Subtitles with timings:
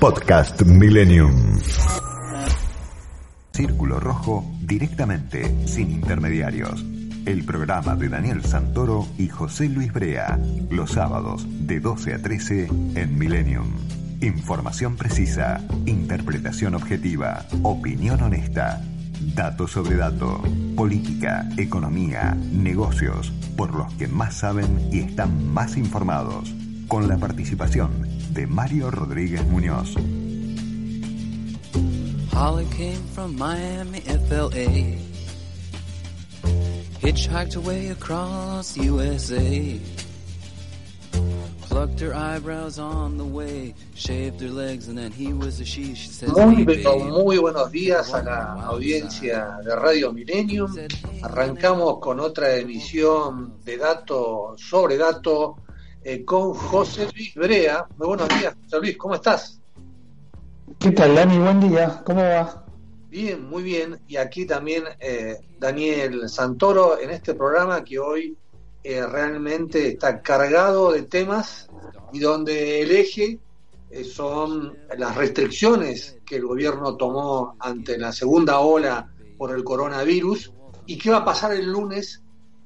[0.00, 1.58] Podcast Millennium.
[3.52, 6.84] Círculo Rojo directamente, sin intermediarios.
[7.26, 10.38] El programa de Daniel Santoro y José Luis Brea,
[10.70, 13.66] los sábados de 12 a 13 en Millennium.
[14.20, 18.82] Información precisa, interpretación objetiva, opinión honesta,
[19.34, 20.42] dato sobre dato,
[20.76, 26.52] política, economía, negocios, por los que más saben y están más informados,
[26.88, 29.94] con la participación de Mario Rodríguez Muñoz.
[32.32, 34.98] Holly came from Miami, FLA.
[37.00, 39.80] Hitchhiked away across USA.
[41.62, 45.94] Plucked her eyebrows on the way, shaved her legs, and then he was a she.
[45.94, 50.74] She says, Muy, "Hey, pero muy buenos días a la audiencia de Radio Millennium.
[51.22, 55.56] Arrancamos con otra emisión de dato sobre dato
[56.04, 57.86] eh, con José Luis Brea.
[57.96, 59.60] Muy buenos días, José Luis, ¿cómo estás?
[60.78, 61.38] ¿Qué tal, Dani?
[61.38, 62.02] Buen día.
[62.04, 62.64] ¿Cómo va?
[63.08, 64.00] Bien, muy bien.
[64.08, 68.36] Y aquí también eh, Daniel Santoro en este programa que hoy
[68.82, 71.68] eh, realmente está cargado de temas
[72.12, 73.38] y donde el eje
[73.90, 79.08] eh, son las restricciones que el gobierno tomó ante la segunda ola
[79.38, 80.52] por el coronavirus
[80.84, 82.23] y qué va a pasar el lunes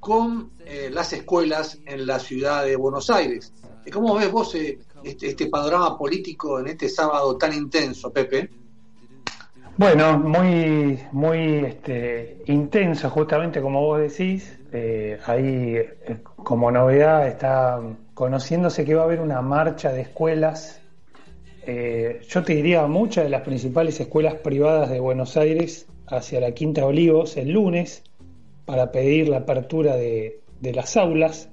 [0.09, 3.53] con eh, las escuelas en la ciudad de Buenos Aires.
[3.92, 8.48] ¿Cómo ves vos eh, este, este panorama político en este sábado tan intenso, Pepe?
[9.77, 14.58] Bueno, muy, muy este, intenso, justamente como vos decís.
[14.73, 15.77] Eh, ahí,
[16.36, 17.79] como novedad, está
[18.14, 20.80] conociéndose que va a haber una marcha de escuelas.
[21.67, 26.86] Yo te diría muchas de las principales escuelas privadas de Buenos Aires hacia la Quinta
[26.86, 28.05] Olivos el lunes
[28.68, 31.48] para pedir la apertura de, las aulas,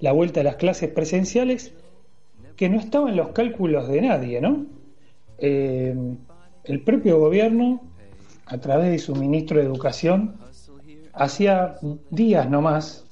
[0.00, 1.74] la vuelta a las clases presenciales,
[2.56, 4.64] que no estaba en los cálculos de nadie, ¿no?
[5.36, 5.94] Eh,
[6.64, 7.82] el propio gobierno,
[8.46, 10.36] a través de su ministro de Educación,
[11.12, 11.76] hacía
[12.08, 13.04] días nomás,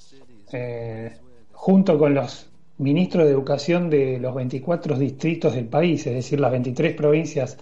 [0.51, 1.15] eh,
[1.51, 6.49] junto con los ministros de Educación de los 24 distritos del país, es decir, las
[6.49, 7.59] 23 provincias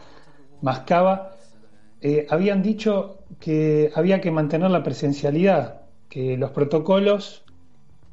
[0.61, 1.32] más Cava,
[2.05, 7.45] eh, habían dicho que había que mantener la presencialidad, que los protocolos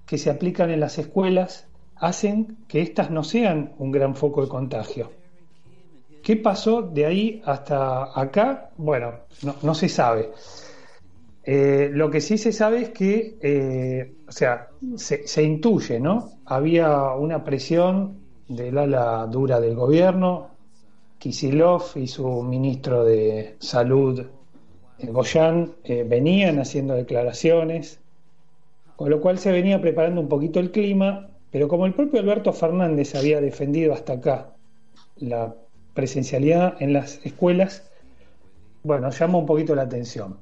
[0.07, 4.49] que se aplican en las escuelas hacen que éstas no sean un gran foco de
[4.49, 5.11] contagio.
[6.23, 8.71] ¿Qué pasó de ahí hasta acá?
[8.77, 9.13] Bueno,
[9.63, 10.31] no, se sabe.
[11.43, 16.35] Eh, lo que sí se sabe es que, eh, o sea, se, se, intuye, ¿no?
[16.45, 20.51] Había una presión del ala dura del gobierno,
[21.21, 24.27] Kisilov y su ministro de Salud,
[24.99, 25.75] eh, Goyan,
[26.07, 28.01] venían haciendo declaraciones,
[28.97, 32.53] con lo cual se venía preparando un poquito el clima, pero como el propio Alberto
[32.53, 34.55] Fernández había defendido hasta acá
[35.17, 35.55] la
[35.95, 37.89] presencialidad en las escuelas,
[38.83, 40.39] bueno, llama un poquito la atención.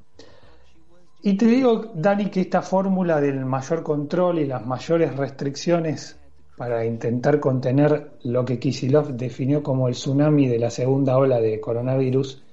[1.21, 6.18] Y te digo, Dani, que esta fórmula del mayor control y las mayores restricciones
[6.59, 11.57] para intentar contener lo que Kisilov definió como el tsunami de la segunda ola de
[11.61, 12.43] coronavirus,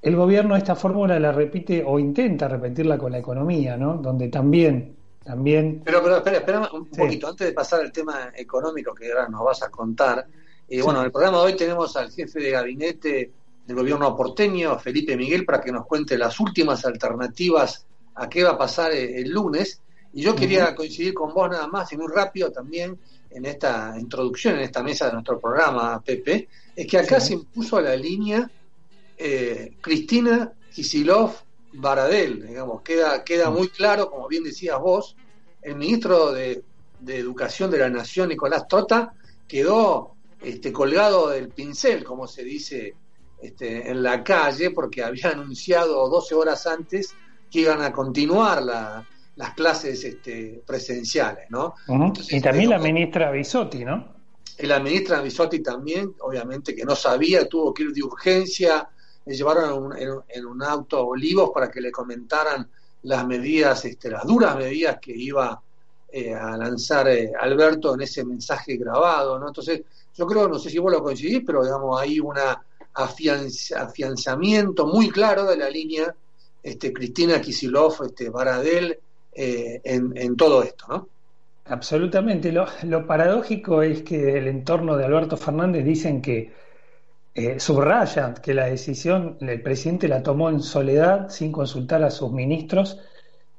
[0.00, 3.94] el gobierno esta fórmula la repite o intenta repetirla con la economía, ¿no?
[3.94, 5.82] Donde también, también.
[5.84, 6.96] Pero, pero espera, espera un sí.
[6.96, 10.24] poquito antes de pasar al tema económico que ahora nos vas a contar.
[10.68, 10.80] Eh, sí.
[10.80, 13.32] Bueno, en el programa de hoy tenemos al jefe de gabinete
[13.66, 17.84] del gobierno porteño, Felipe Miguel, para que nos cuente las últimas alternativas
[18.14, 19.82] a qué va a pasar el lunes.
[20.12, 22.98] Y yo quería coincidir con vos nada más y muy rápido también
[23.30, 27.28] en esta introducción, en esta mesa de nuestro programa, Pepe, es que acá sí.
[27.28, 28.50] se impuso la línea
[29.16, 31.34] eh, Cristina Kisilov
[31.72, 35.16] Baradel, digamos, queda, queda muy claro, como bien decías vos,
[35.60, 36.62] el ministro de,
[37.00, 39.12] de Educación de la Nación, Nicolás Tota,
[39.46, 42.94] quedó este, colgado del pincel, como se dice
[43.42, 47.14] este, en la calle, porque había anunciado 12 horas antes
[47.50, 49.06] que iban a continuar la,
[49.38, 51.74] las clases este, presenciales, ¿no?
[51.86, 52.06] Uh -huh.
[52.08, 54.16] Entonces, y también la ministra Bisotti, ¿no?
[54.58, 58.88] Y la ministra Bisotti también, obviamente que no sabía, tuvo que ir de urgencia,
[59.24, 62.68] le llevaron en un, en, en un auto a Olivos para que le comentaran
[63.04, 65.62] las medidas, este, las duras medidas que iba
[66.10, 69.46] eh, a lanzar eh, Alberto en ese mensaje grabado, ¿no?
[69.46, 69.82] Entonces,
[70.16, 72.34] yo creo, no sé si vos lo coincidís, pero digamos, hay un
[72.94, 76.12] afianzamiento muy claro de la línea
[76.60, 78.98] este, Cristina Kisilov, este, Baradel,
[79.40, 81.08] eh, en, todo esto, ¿no?
[81.66, 82.50] Absolutamente.
[82.50, 86.52] Lo, paradójico es que el entorno de Alberto Fernández dicen que
[87.34, 92.32] eh, subrayan que la decisión el presidente la tomó en soledad, sin consultar a sus
[92.32, 92.98] ministros,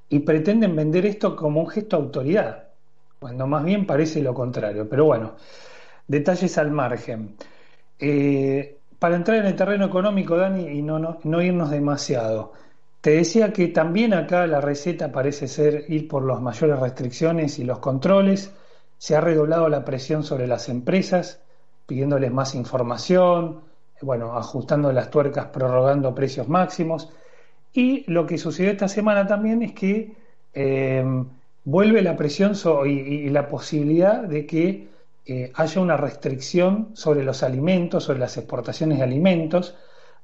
[0.09, 2.67] y pretenden vender esto como un gesto de autoridad,
[3.19, 4.89] cuando más bien parece lo contrario.
[4.89, 5.35] Pero bueno,
[6.07, 7.37] detalles al margen.
[7.99, 12.51] Eh, para entrar en el terreno económico, Dani, y no, no, irnos demasiado,
[13.01, 17.63] te decía que también acá la receta parece ser ir por las mayores restricciones y
[17.63, 18.53] los controles.
[18.97, 21.41] Se ha redoblado la presión sobre las empresas,
[21.85, 23.61] pidiéndoles más información,
[24.01, 27.09] bueno, ajustando las tuercas, prorrogando precios máximos.
[27.71, 30.15] Y lo que sucedió esta semana también es que
[30.53, 31.05] eh,
[31.63, 32.53] vuelve la presión
[32.85, 34.89] y, la posibilidad de que
[35.25, 39.77] eh, haya una restricción sobre los alimentos, sobre las exportaciones de alimentos.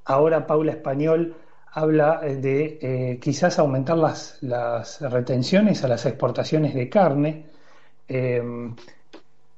[0.04, 1.36] Ahora Paula Español
[1.76, 7.46] habla eh, de quizás aumentar las, las, retenciones a las exportaciones de carne.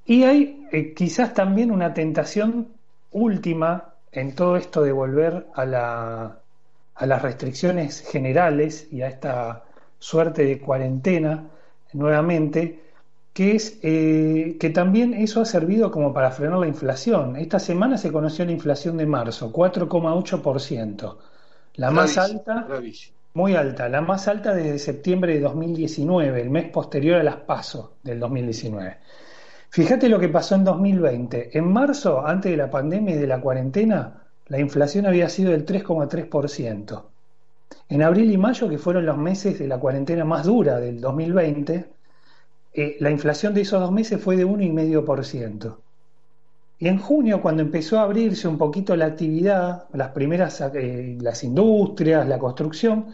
[0.06, 2.68] y hay quizás también una tentación
[3.12, 6.40] última en todo esto de volver a la,
[6.98, 9.64] a las restricciones generales y a esta
[10.00, 11.50] suerte de cuarentena
[11.94, 12.82] nuevamente,
[13.34, 17.36] que es eh, que también eso ha servido como para frenar la inflación.
[17.36, 21.18] Esta semana se conoció la inflación de marzo, 4,8%,
[21.78, 22.68] la más alta,
[23.34, 27.98] muy alta, la más alta desde septiembre de 2019, el mes posterior a las PASO
[28.04, 28.98] del 2019.
[29.70, 31.58] Fíjate lo que pasó en 2020.
[31.58, 35.66] En marzo, antes de la pandemia y de la cuarentena, la inflación había sido del
[35.66, 37.04] 3,3%.
[37.90, 41.86] En abril y mayo, que fueron los meses de la cuarentena más dura del 2020,
[42.74, 45.78] eh, la inflación de esos dos meses fue de 1,5%.
[46.80, 51.44] Y en junio, cuando empezó a abrirse un poquito la actividad, las primeras, eh, las
[51.44, 53.08] industrias, la construcción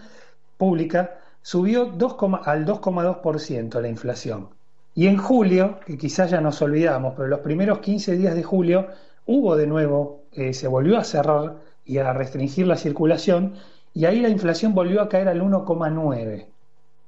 [0.58, 4.50] pública, subió al 2,2% la inflación.
[4.96, 8.88] Y en julio, que quizás ya nos olvidamos, pero los primeros 15 días de julio
[9.26, 13.56] hubo de nuevo, eh, se volvió a cerrar y a restringir la circulación,
[13.94, 16.48] y ahí la inflación volvió a caer al 1,9.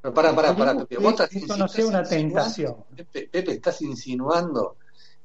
[0.01, 2.75] Pero para, para, para, Pepe, vos estás, no sea una tentación.
[3.11, 4.77] Pepe, estás insinuando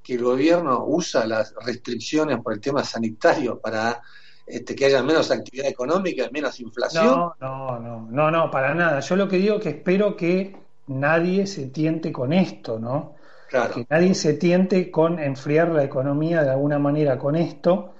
[0.02, 4.00] que el gobierno usa las restricciones por el tema sanitario para
[4.46, 7.06] este, que haya menos actividad económica, menos inflación.
[7.06, 9.00] No, no, no, no, no, para nada.
[9.00, 10.56] Yo lo que digo es que espero que
[10.88, 13.14] nadie se tiente con esto, ¿no?
[13.48, 17.94] Que nadie se tiente con enfriar la economía de alguna manera con esto,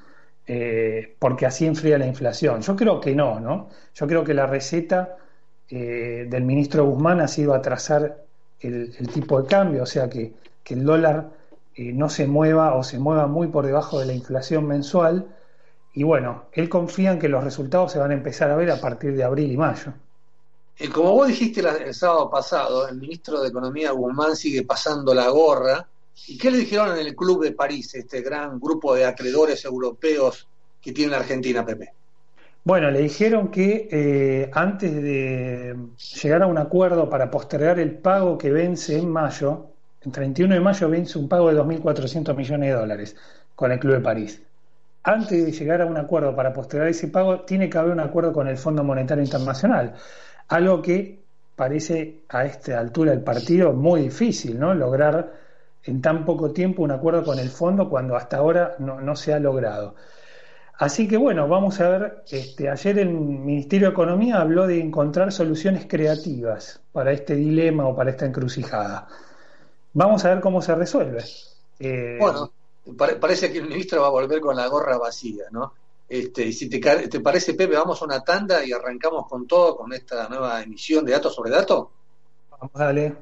[0.46, 2.60] eh, porque así enfría la inflación.
[2.62, 3.68] Yo creo que no, ¿no?
[3.94, 5.16] Yo creo que la receta
[5.68, 8.24] eh, del ministro Guzmán ha sido atrasar
[8.60, 10.32] el, tipo de cambio, o sea, que,
[10.66, 11.30] el dólar
[11.74, 15.34] eh, no se mueva o se mueva muy por debajo de la inflación mensual.
[15.94, 18.80] Y bueno, él confía en que los resultados se van a empezar a ver a
[18.80, 19.92] partir de abril y mayo.
[20.78, 25.28] Eh, como vos dijiste el sábado pasado, el ministro de Economía Guzmán sigue pasando la
[25.28, 25.86] gorra.
[26.26, 30.48] ¿Y qué le dijeron en el Club de París, este gran grupo de acreedores europeos
[30.80, 31.92] que tiene la Argentina, Pepe?
[32.62, 35.76] Bueno, le dijeron que eh, antes de
[36.22, 39.69] llegar a un acuerdo para postergar el pago que vence en mayo,
[40.02, 43.16] el 31 de mayo vence un pago de 2.400 millones de dólares
[43.54, 44.42] con el Club de París.
[45.02, 48.32] Antes de llegar a un acuerdo para postergar ese pago, tiene que haber un acuerdo
[48.32, 49.94] con el Fondo Monetario Internacional.
[50.48, 51.20] Algo que
[51.56, 54.72] parece a esta altura del partido muy difícil, ¿no?
[54.74, 55.32] Lograr
[55.84, 59.38] en tan poco tiempo un acuerdo con el fondo cuando hasta ahora no, se ha
[59.38, 59.94] logrado.
[60.78, 65.30] Así que bueno, vamos a ver, este, ayer el Ministerio de Economía habló de encontrar
[65.32, 69.06] soluciones creativas para este dilema o para esta encrucijada.
[69.92, 71.24] Vamos a ver cómo se resuelve.
[71.78, 72.52] Eh, bueno,
[73.20, 75.74] parece que el ministro va a volver con la gorra vacía, ¿no?
[76.08, 79.76] Este, y si te, te, parece, Pepe, vamos a una tanda y arrancamos con todo,
[79.76, 81.88] con esta nueva emisión de Datos sobre Datos.
[82.50, 83.16] Vamos, dale.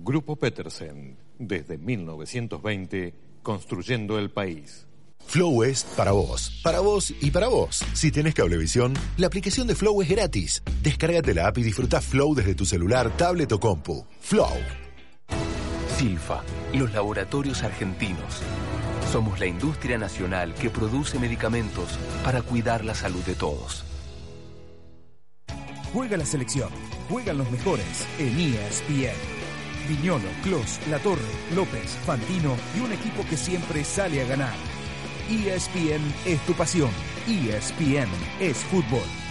[0.06, 4.86] Grupo Petersen, desde 1920, construyendo el país.
[5.26, 7.84] Flow es para vos, para vos y para vos.
[7.92, 10.62] Si tenés cablevisión, la aplicación de Flow es gratis.
[10.80, 14.06] Descárgate la app y disfruta Flow desde tu celular, tablet o compu.
[14.20, 14.46] Flow.
[15.98, 18.42] Silfa, los laboratorios argentinos.
[19.10, 23.84] Somos la industria nacional que produce medicamentos para cuidar la salud de todos.
[25.92, 26.70] Juega la selección,
[27.08, 29.35] juegan los mejores en ESPN.
[29.86, 31.22] Viñolo, Clos, Torre,
[31.54, 34.54] López, Fantino y un equipo que siempre sale a ganar.
[35.30, 36.90] ESPN es tu pasión.
[37.26, 38.08] ESPN
[38.40, 39.25] es fútbol.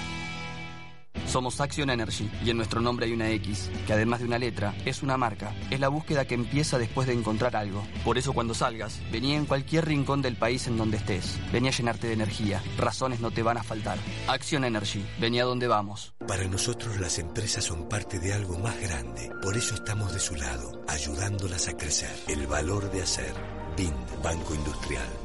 [1.28, 4.74] Somos Action Energy y en nuestro nombre hay una X, que además de una letra,
[4.86, 5.54] es una marca.
[5.70, 7.84] Es la búsqueda que empieza después de encontrar algo.
[8.04, 11.40] Por eso cuando salgas, vení en cualquier rincón del país en donde estés.
[11.52, 12.62] Vení a llenarte de energía.
[12.78, 13.98] Razones no te van a faltar.
[14.28, 16.14] Action Energy, vení a donde vamos.
[16.28, 19.32] Para nosotros las empresas son parte de algo más grande.
[19.42, 22.16] Por eso estamos de su lado, ayudándolas a crecer.
[22.28, 23.34] El valor de hacer.
[23.76, 25.25] BIND, Banco Industrial.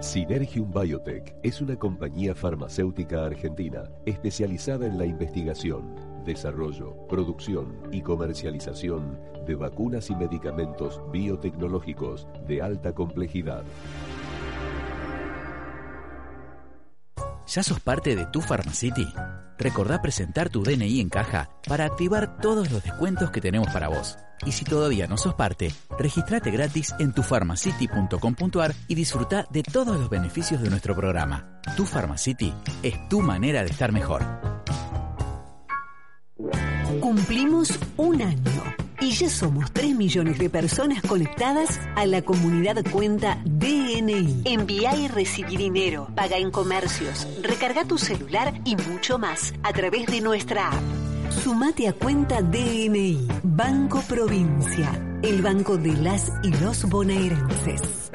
[0.00, 9.18] Synergium Biotech es una compañía farmacéutica argentina especializada en la investigación, desarrollo, producción y comercialización
[9.46, 13.64] de vacunas y medicamentos biotecnológicos de alta complejidad.
[17.46, 19.06] ¿Ya sos parte de tu Pharmacity?
[19.58, 24.18] Recordá presentar tu DNI en caja para activar todos los descuentos que tenemos para vos.
[24.46, 30.10] Y si todavía no sos parte, registrate gratis en tufarmacity.com.ar y disfruta de todos los
[30.10, 31.60] beneficios de nuestro programa.
[31.76, 34.22] Tu Pharmacity es tu manera de estar mejor.
[37.00, 43.38] Cumplimos un año y ya somos 3 millones de personas conectadas a la comunidad cuenta
[43.44, 44.42] DNI.
[44.44, 50.06] Envía y recibí dinero, paga en comercios, recarga tu celular y mucho más a través
[50.06, 51.03] de nuestra app.
[51.42, 58.10] Sumate a cuenta DNI, Banco Provincia, el banco de las y los bonaerenses.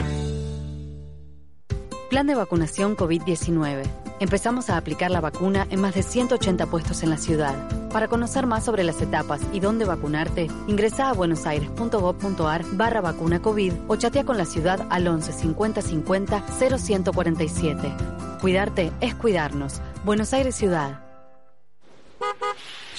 [2.09, 3.83] Plan de vacunación COVID-19.
[4.19, 7.55] Empezamos a aplicar la vacuna en más de 180 puestos en la ciudad.
[7.89, 13.73] Para conocer más sobre las etapas y dónde vacunarte, ingresa a buenosaires.gov.ar barra vacuna COVID
[13.87, 17.93] o chatea con la ciudad al 11 50 50 0147.
[18.41, 19.81] Cuidarte es cuidarnos.
[20.03, 21.08] Buenos Aires Ciudad.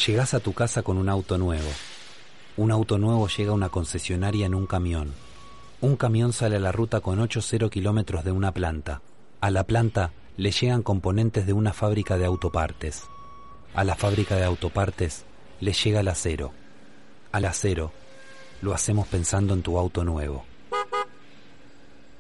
[0.07, 1.69] Llegas a tu casa con un auto nuevo.
[2.57, 5.13] Un auto nuevo llega a una concesionaria en un camión.
[5.83, 9.03] Un camión sale a la ruta con 8-0 kilómetros de una planta.
[9.43, 13.05] A la planta le llegan componentes de una fábrica de autopartes.
[13.75, 15.27] A la fábrica de autopartes
[15.61, 16.53] le llega el acero.
[17.31, 17.93] Al acero
[18.63, 20.47] lo hacemos pensando en tu auto nuevo.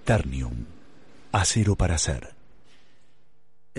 [0.04, 0.66] Ternium.
[1.32, 2.39] Acero para hacer.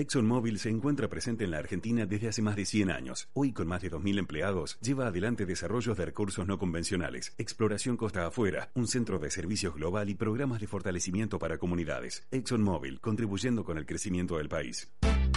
[0.02, 3.28] ExxonMobil se encuentra presente en la Argentina desde hace más de 100 años.
[3.34, 8.26] Hoy, con más de 2.000 empleados, lleva adelante desarrollos de recursos no convencionales, exploración costa
[8.26, 12.26] afuera, un centro de servicios global y programas de fortalecimiento para comunidades.
[12.32, 14.90] ExxonMobil, contribuyendo con el crecimiento del país.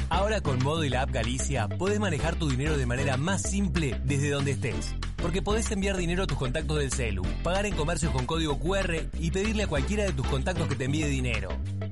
[0.10, 4.00] Ahora con Modo y la app Galicia, podés manejar tu dinero de manera más simple
[4.04, 4.96] desde donde estés.
[5.18, 8.96] Porque podés enviar dinero a tus contactos del celu, pagar en comercios con código QR
[9.20, 11.50] y pedirle a cualquiera de tus contactos que te envíe dinero.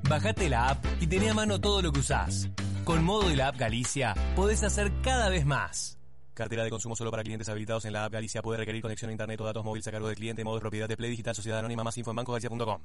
[0.08, 2.50] Bajate la app y tené a mano todo lo que usás.
[2.84, 5.98] Con Modo y la app Galicia, podés hacer cada vez más.
[6.34, 9.12] Cartera de consumo solo para clientes habilitados en la app Galicia puede requerir conexión a
[9.12, 10.43] internet o datos móviles a cargo del cliente.
[10.43, 12.82] Modo de propiedad de Play Digital Sociedad Anónima más info en bancogalicia.com.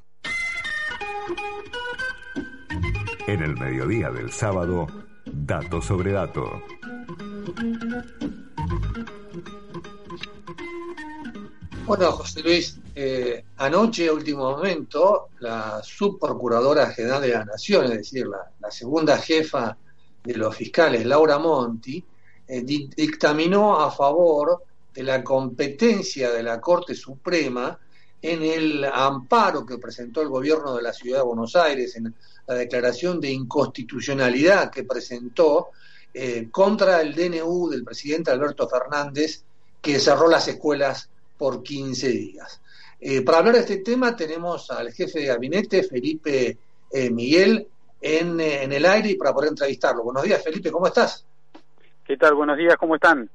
[3.27, 4.87] En el mediodía del sábado,
[5.33, 6.63] dato sobre dato.
[11.87, 18.27] Bueno, José Luis, eh, anoche, último momento, la subprocuradora general de la Nación, es decir,
[18.27, 19.75] la, segunda jefa
[20.23, 22.05] de los fiscales, Laura Monti,
[22.47, 27.79] eh, dictaminó a favor de la competencia de la Corte Suprema
[28.21, 32.15] en el amparo que presentó el gobierno de la Ciudad de Buenos Aires, en
[32.47, 35.69] la declaración de inconstitucionalidad que presentó
[36.13, 39.45] eh, contra el DNU del presidente Alberto Fernández,
[39.81, 42.61] que cerró las escuelas por 15 días.
[43.01, 46.59] Eh, para hablar de este tema tenemos al jefe de gabinete, Felipe
[46.91, 47.69] eh, Miguel,
[48.01, 50.03] en, en, el aire y para poder entrevistarlo.
[50.03, 51.25] Buenos días, Felipe, ¿cómo estás?
[52.05, 52.35] ¿Qué tal?
[52.35, 53.31] Buenos días, ¿cómo están?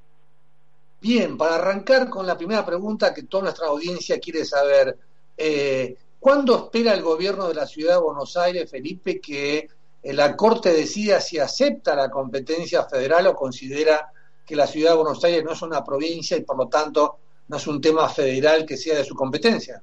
[1.04, 4.98] Bien, para arrancar con la primera pregunta que toda nuestra audiencia quiere saber,
[5.38, 9.68] eh, ¿Cuándo espera el gobierno de la ciudad de Buenos Aires, Felipe, que
[10.02, 14.10] eh, la Corte decida si acepta la competencia federal o considera
[14.48, 17.18] que la ciudad de Buenos Aires no es una provincia y por lo tanto
[17.50, 19.82] no es un tema federal que sea de su competencia?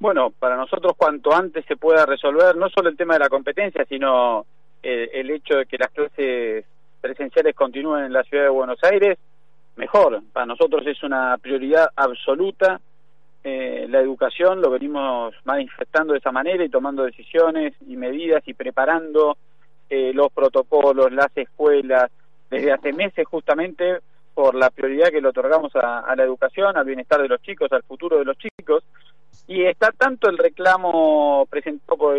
[0.00, 3.84] Bueno, para nosotros cuanto antes se pueda resolver no solo el tema de la competencia,
[3.88, 4.46] sino
[4.82, 6.64] eh, el hecho de que las clases
[7.00, 9.16] presenciales continúen en la ciudad de Buenos Aires,
[9.78, 10.20] mejor.
[10.32, 12.80] Para nosotros es una prioridad absoluta
[13.44, 18.52] eh, la educación, lo venimos manifestando de esa manera y tomando decisiones y medidas y
[18.52, 19.38] preparando
[19.88, 22.10] eh, los protocolos, las escuelas,
[22.50, 24.00] desde hace meses justamente
[24.34, 27.82] por la prioridad que le otorgamos a, la educación, al bienestar de los chicos, al
[27.84, 28.84] futuro de los chicos.
[29.46, 32.16] Y está tanto el reclamo presentado por,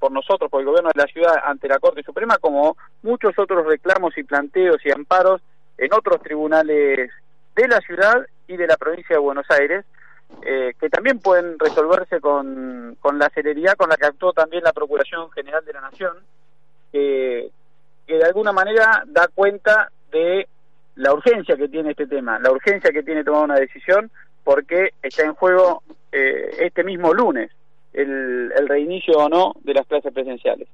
[0.00, 3.64] por nosotros, por el gobierno de la ciudad ante la Corte Suprema, como muchos otros
[3.66, 5.40] reclamos y planteos y amparos
[5.80, 7.10] en otros tribunales
[7.56, 9.84] de la ciudad y de la provincia de Buenos Aires,
[10.42, 14.72] eh, que también pueden resolverse con, con la celeridad con la que actuó también la
[14.72, 16.12] Procuración General de la Nación,
[16.92, 17.50] que
[18.06, 20.48] de alguna manera da cuenta de
[20.96, 24.10] la urgencia que tiene este tema, la urgencia que tiene tomar una decisión,
[24.44, 25.82] porque está en juego
[26.12, 27.50] eh, este mismo lunes
[27.92, 30.68] el, el reinicio o no de las clases presenciales.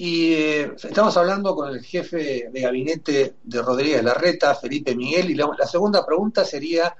[0.00, 5.34] Y eh, estamos hablando con el jefe de gabinete de Rodríguez Larreta, Felipe Miguel, y
[5.34, 6.94] la, segunda pregunta sería,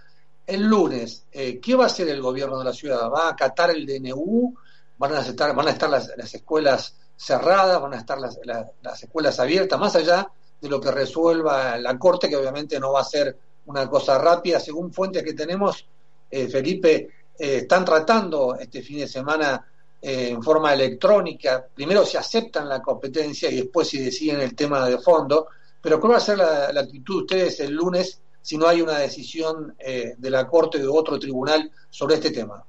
[0.44, 3.08] el lunes, eh, ¿qué va a hacer el gobierno de la ciudad?
[3.08, 4.52] ¿Va a acatar el DNU?
[4.98, 7.80] ¿Van a estar, van a estar las, escuelas cerradas?
[7.80, 8.36] ¿Van a estar las,
[8.82, 9.78] las, escuelas abiertas?
[9.78, 10.28] Más allá
[10.60, 14.58] de lo que resuelva la Corte, que obviamente no va a ser una cosa rápida.
[14.58, 15.86] Según fuentes que tenemos,
[16.28, 19.64] eh, Felipe, están tratando este fin de semana
[20.00, 24.88] eh, en forma electrónica, primero se aceptan la competencia y después se deciden el tema
[24.88, 25.48] de fondo,
[25.82, 28.98] pero ¿cuál va a ser la, actitud de ustedes el lunes si no hay una
[28.98, 32.62] decisión eh, de la Corte o de otro tribunal sobre este tema?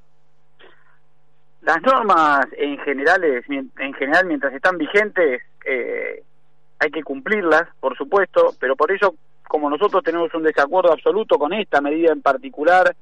[1.62, 6.24] Las normas en general, en general mientras están vigentes, eh,
[6.80, 9.14] hay que cumplirlas, por supuesto, pero por eso,
[9.48, 12.96] como nosotros tenemos un desacuerdo absoluto con esta medida en particular,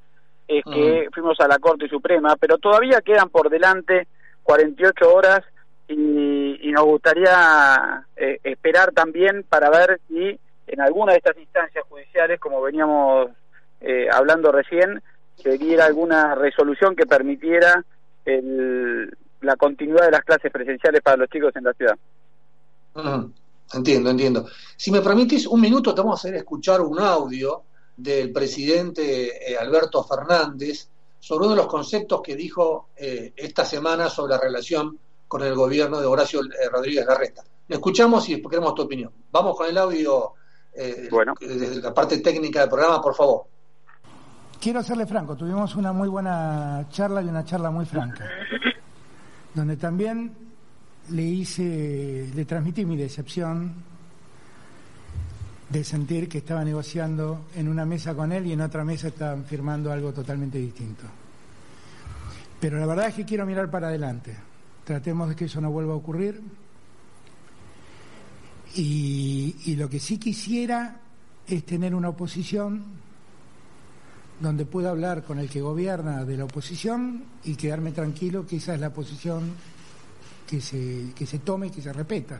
[0.47, 4.07] es que fuimos a la Corte Suprema, pero todavía quedan por delante
[4.47, 5.41] 48 horas
[5.89, 11.83] y, y nos gustaría eh, esperar también para ver si en alguna de estas instancias
[11.89, 13.29] judiciales, como veníamos
[13.81, 15.03] eh, hablando recién,
[15.35, 17.83] se diera alguna resolución que permitiera
[18.23, 21.97] el, la continuidad de las clases presenciales para los chicos en la ciudad.
[23.73, 24.47] Entiendo, entiendo.
[24.77, 27.63] Si me permitís un minuto, te vamos a hacer escuchar un audio
[27.97, 30.87] del presidente eh, Alberto Fernández
[31.19, 35.55] sobre uno de los conceptos que dijo eh, esta semana sobre la relación con el
[35.55, 37.43] gobierno de Horacio eh, Rodríguez Larreta.
[37.67, 39.11] Le escuchamos y después queremos tu opinión.
[39.31, 40.33] Vamos con el audio
[41.09, 41.33] bueno.
[41.39, 43.45] desde la parte técnica del programa, por favor.
[44.59, 48.27] Quiero serle franco, tuvimos una muy buena charla y una charla muy franca,
[49.53, 50.33] donde también
[51.09, 53.73] le hice, le transmití mi decepción
[55.69, 59.43] de sentir que estaba negociando en una mesa con él y en otra mesa estaban
[59.45, 61.03] firmando algo totalmente distinto.
[62.59, 64.35] Pero la verdad es que quiero mirar para adelante.
[64.83, 66.41] Tratemos de que eso no vuelva a ocurrir.
[68.75, 71.01] Y, lo que sí quisiera
[71.47, 72.83] es tener una oposición
[74.39, 78.75] donde pueda hablar con el que gobierna de la oposición y quedarme tranquilo que esa
[78.75, 79.51] es la posición
[80.47, 82.39] que se, que se tome y que se repeta.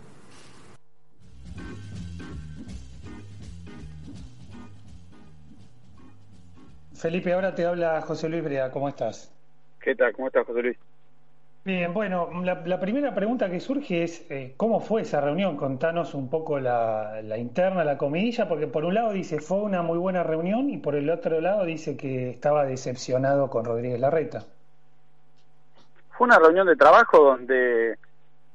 [6.98, 9.32] Felipe, ahora te habla José Luis Brea, ¿cómo estás?
[9.80, 10.14] ¿Qué tal?
[10.14, 10.78] ¿Cómo estás, José Luis?
[11.64, 15.58] Bien, bueno, la, primera pregunta que surge es, eh, ¿cómo fue esa reunión?
[15.58, 20.00] Contanos un poco la, interna, la comidilla, porque por un lado dice fue una muy
[20.00, 24.46] buena reunión y por el otro lado dice que estaba decepcionado con Rodríguez Larreta.
[26.18, 27.98] Fue una reunión de trabajo donde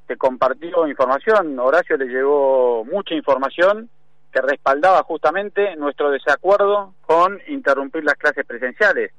[0.05, 3.89] se compartió información, Horacio le llevó mucha información
[4.33, 9.11] que respaldaba justamente nuestro desacuerdo con interrumpir las clases presenciales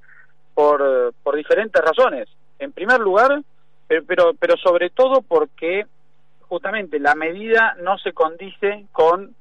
[0.53, 2.29] por, por diferentes razones.
[2.59, 3.41] En primer lugar,
[3.87, 5.87] pero, pero sobre todo porque
[6.41, 9.35] justamente la medida no se condice con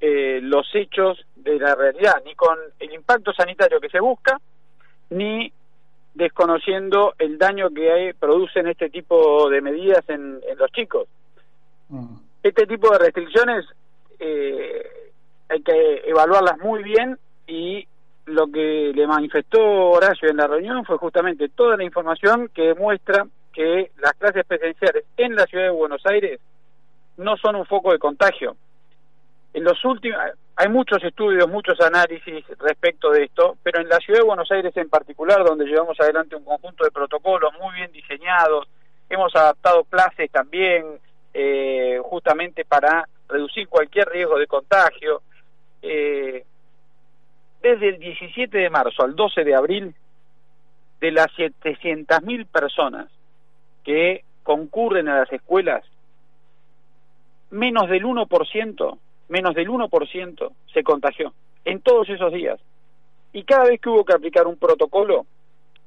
[0.00, 4.40] eh, los hechos de la realidad, ni con el impacto sanitario que se busca,
[5.10, 5.52] ni
[6.14, 11.06] desconociendo el daño que hay, producen este tipo de medidas en, en los chicos.
[11.88, 12.16] Mm.
[12.42, 13.66] Este tipo de restricciones
[14.18, 15.09] eh,
[15.50, 17.86] hay que evaluarlas muy bien y
[18.26, 23.26] lo que le manifestó Horacio en la reunión fue justamente toda la información que demuestra
[23.52, 26.40] que las clases presenciales en la ciudad de Buenos Aires
[27.16, 28.56] no son un foco de contagio.
[29.52, 30.18] En los últimos
[30.54, 34.76] hay muchos estudios, muchos análisis respecto de esto, pero en la ciudad de Buenos Aires
[34.76, 38.68] en particular, donde llevamos adelante un conjunto de protocolos muy bien diseñados,
[39.08, 40.84] hemos adaptado clases también
[41.34, 45.22] eh, justamente para reducir cualquier riesgo de contagio.
[45.82, 46.44] Eh,
[47.62, 49.94] desde el 17 de marzo al 12 de abril,
[51.00, 53.08] de las 700.000 personas
[53.84, 55.84] que concurren a las escuelas,
[57.50, 61.32] menos del 1%, menos del 1% se contagió
[61.64, 62.58] en todos esos días.
[63.32, 65.24] Y cada vez que hubo que aplicar un protocolo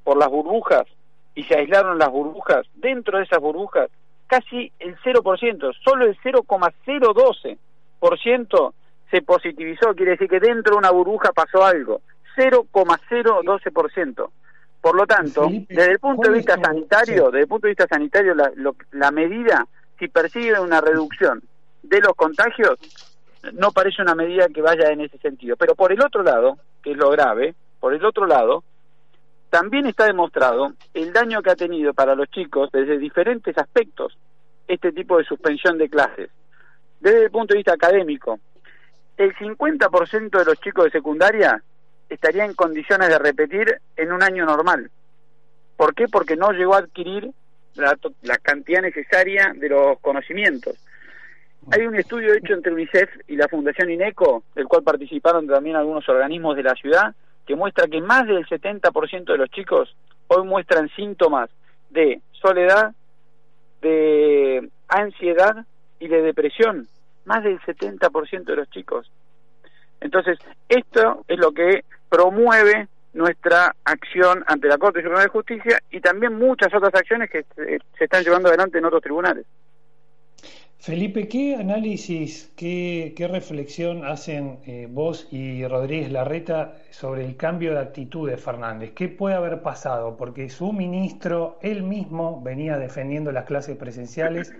[0.02, 0.86] por las burbujas
[1.34, 3.90] y se aislaron las burbujas, dentro de esas burbujas,
[4.26, 8.72] casi el 0%, solo el 0,012%
[9.14, 12.00] se positivizó, quiere decir que dentro de una burbuja pasó algo,
[12.36, 14.30] 0,012%.
[14.80, 18.34] Por lo tanto, desde el punto de vista sanitario, desde el punto de vista sanitario,
[18.34, 18.50] la,
[18.90, 19.68] la medida,
[20.00, 21.40] si persigue una reducción
[21.84, 22.76] de los contagios,
[23.52, 25.54] no parece una medida que vaya en ese sentido.
[25.56, 28.64] Pero por el otro lado, que es lo grave, por el otro lado,
[29.48, 34.18] también está demostrado el daño que ha tenido para los chicos desde diferentes aspectos
[34.66, 36.30] este tipo de suspensión de clases.
[36.98, 38.40] Desde el punto de vista académico,
[39.16, 41.62] el 50% de los chicos de secundaria
[42.08, 44.90] estaría en condiciones de repetir en un año normal.
[45.76, 46.08] ¿Por qué?
[46.08, 47.30] Porque no llegó a adquirir
[47.74, 50.76] la, cantidad necesaria de los conocimientos.
[51.72, 56.08] Hay un estudio hecho entre UNICEF y la Fundación INECO, del cual participaron también algunos
[56.08, 57.14] organismos de la ciudad,
[57.46, 59.96] que muestra que más del 70% de los chicos
[60.28, 61.50] hoy muestran síntomas
[61.90, 62.92] de soledad,
[63.80, 65.64] de ansiedad
[65.98, 66.86] y de depresión.
[67.24, 69.10] Más del 70% de los chicos.
[70.00, 76.00] Entonces, esto es lo que promueve nuestra acción ante la Corte Suprema de Justicia y
[76.00, 79.46] también muchas otras acciones que se, están llevando adelante en otros tribunales.
[80.78, 87.72] Felipe, ¿qué análisis, qué, qué reflexión hacen eh, vos y Rodríguez Larreta sobre el cambio
[87.72, 88.92] de actitud de Fernández?
[88.94, 90.18] ¿Qué puede haber pasado?
[90.18, 94.52] Porque su ministro, él mismo, venía defendiendo las clases presenciales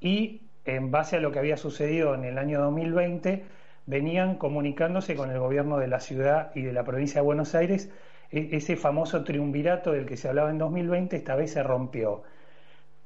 [0.00, 0.42] y
[0.76, 3.44] en base a lo que había sucedido en el año 2020,
[3.86, 7.90] venían comunicándose con el gobierno de la ciudad y de la provincia de Buenos Aires.
[8.30, 12.22] E, ese famoso triunvirato del que se hablaba en 2020 esta vez se rompió.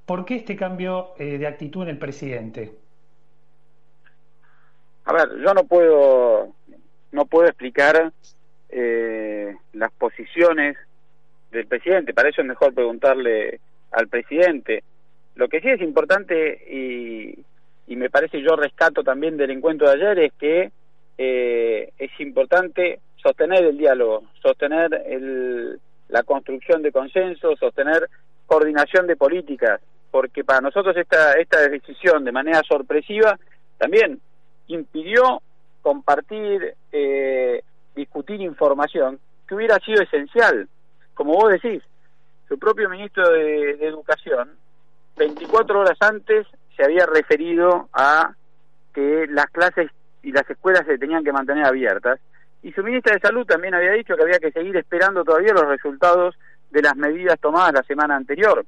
[0.06, 2.72] ¿Por qué este cambio eh, de actitud en el presidente?
[5.04, 6.48] A ver, yo no puedo
[7.12, 8.12] no puedo explicar
[8.70, 10.76] eh, las posiciones
[11.52, 12.14] del presidente.
[12.14, 13.60] Para eso es mejor preguntarle
[13.92, 14.82] al presidente.
[15.34, 17.44] Lo que sí es importante y,
[17.86, 20.72] y me parece yo rescato también del encuentro de ayer es que
[21.18, 28.08] eh, es importante sostener el diálogo, sostener el, la construcción de consenso, sostener
[28.46, 33.38] coordinación de políticas, porque para nosotros esta, esta decisión de manera sorpresiva
[33.78, 34.20] también
[34.68, 35.40] impidió
[35.80, 37.62] compartir, eh,
[37.94, 40.68] discutir información que hubiera sido esencial.
[41.14, 41.82] Como vos decís,
[42.48, 44.50] su propio ministro de, de Educación,
[45.16, 48.34] 24 horas antes se había referido a
[48.92, 49.90] que las clases
[50.22, 52.20] y las escuelas se tenían que mantener abiertas.
[52.62, 55.66] Y su ministra de Salud también había dicho que había que seguir esperando todavía los
[55.66, 56.36] resultados
[56.70, 58.64] de las medidas tomadas la semana anterior.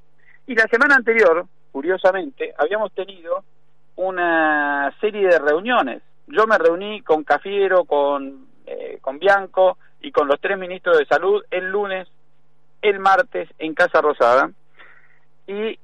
[0.47, 3.43] Y la semana anterior, curiosamente, habíamos tenido
[3.95, 6.01] una serie de reuniones.
[6.27, 11.05] Yo me reuní con Cafiero, con, eh, con Bianco y con los tres ministros de
[11.05, 12.07] Salud el lunes,
[12.81, 14.51] el martes en Casa Rosada.
[15.47, 15.79] Y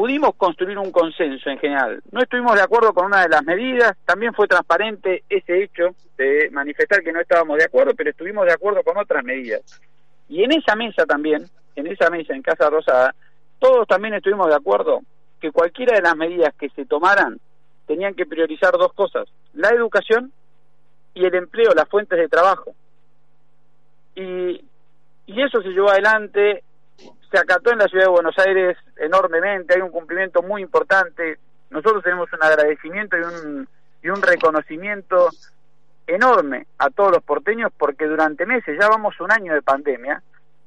[0.00, 2.02] pudimos construir un consenso en general.
[2.10, 6.48] No estuvimos de acuerdo con una de las medidas, también fue transparente ese hecho de
[6.52, 9.60] manifestar que no estábamos de acuerdo, pero estuvimos de acuerdo con otras medidas.
[10.26, 11.44] Y en esa mesa también,
[11.76, 13.14] en esa mesa en Casa Rosada,
[13.58, 15.02] todos también estuvimos de acuerdo
[15.38, 17.38] que cualquiera de las medidas que se tomaran
[17.86, 20.32] tenían que priorizar dos cosas, la educación
[21.12, 22.72] y el empleo, las fuentes de trabajo.
[24.14, 24.64] Y,
[25.26, 26.64] y eso se llevó adelante
[27.30, 31.38] se acató en la ciudad de Buenos Aires enormemente, hay un cumplimiento muy importante.
[31.70, 33.68] Nosotros tenemos un agradecimiento y un,
[34.02, 35.30] y un reconocimiento
[36.06, 40.22] enorme a todos los porteños porque durante meses, ya vamos un año de pandemia,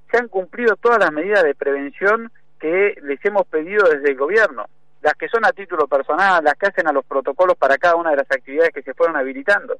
[0.09, 4.65] se han cumplido todas las medidas de prevención que les hemos pedido desde el gobierno,
[5.01, 8.11] las que son a título personal, las que hacen a los protocolos para cada una
[8.11, 9.75] de las actividades que se fueron habilitando.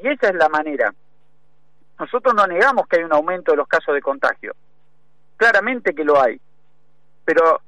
[0.00, 0.94] Y esa es la manera.
[1.98, 4.54] Nosotros no negamos que hay un aumento de los casos de contagio,
[5.36, 6.40] claramente que lo hay,
[7.24, 7.60] pero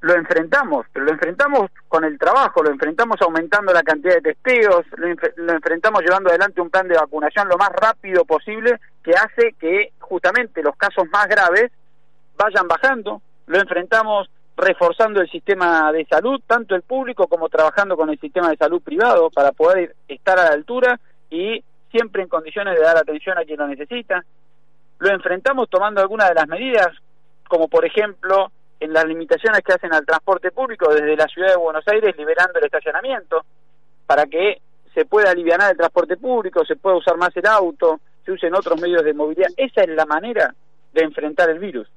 [0.00, 4.86] lo enfrentamos, pero lo enfrentamos con el trabajo, lo enfrentamos aumentando la cantidad de testeos,
[4.96, 9.92] lo, enfrentamos llevando adelante un plan de vacunación lo más rápido posible que hace que
[9.98, 11.70] justamente los casos más graves
[12.36, 18.10] vayan bajando, lo enfrentamos reforzando el sistema de salud, tanto el público como trabajando con
[18.10, 20.98] el sistema de salud privado para poder estar a la altura
[21.30, 24.24] y siempre en condiciones de dar atención a quien lo necesita.
[25.00, 26.88] Lo enfrentamos tomando algunas de las medidas,
[27.48, 31.56] como por ejemplo en las limitaciones que hacen al transporte público desde la ciudad de
[31.56, 33.44] Buenos Aires, liberando el estacionamiento,
[34.06, 34.60] para que
[34.94, 38.80] se pueda aliviar el transporte público, se pueda usar más el auto, se usen otros
[38.80, 39.48] medios de movilidad.
[39.56, 40.54] Esa es la manera
[40.92, 41.88] de enfrentar el virus.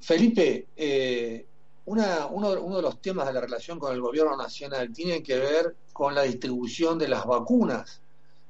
[0.00, 1.46] Felipe, eh,
[1.86, 5.38] una, uno, uno, de los temas de la relación con el gobierno nacional tiene que
[5.38, 8.00] ver con la distribución de las vacunas,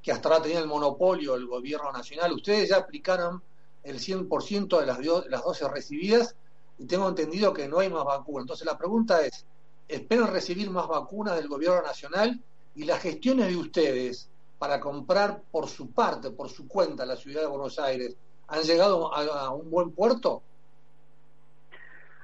[0.03, 2.33] que hasta ahora tenía el monopolio el gobierno nacional.
[2.33, 3.43] Ustedes ya aplicaron
[3.85, 6.37] el 100% de las, las dosis recibidas
[6.79, 8.45] y tengo entendido que no hay más vacunas.
[8.45, 9.47] Entonces la pregunta es,
[9.89, 12.41] ¿esperan recibir más vacunas del gobierno nacional
[12.75, 17.43] y las gestiones de ustedes para comprar por su parte, por su cuenta, la ciudad
[17.43, 18.17] de Buenos Aires,
[18.49, 20.43] han llegado a, un buen puerto?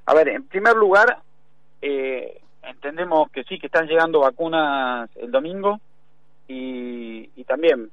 [0.07, 1.23] A ver, en primer lugar,
[1.83, 5.81] eh, entendemos que sí, que están llegando vacunas el domingo
[6.49, 7.91] y, y también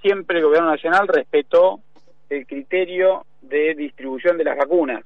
[0.00, 1.80] siempre el gobierno nacional respetó
[2.30, 5.02] el criterio de distribución de las vacunas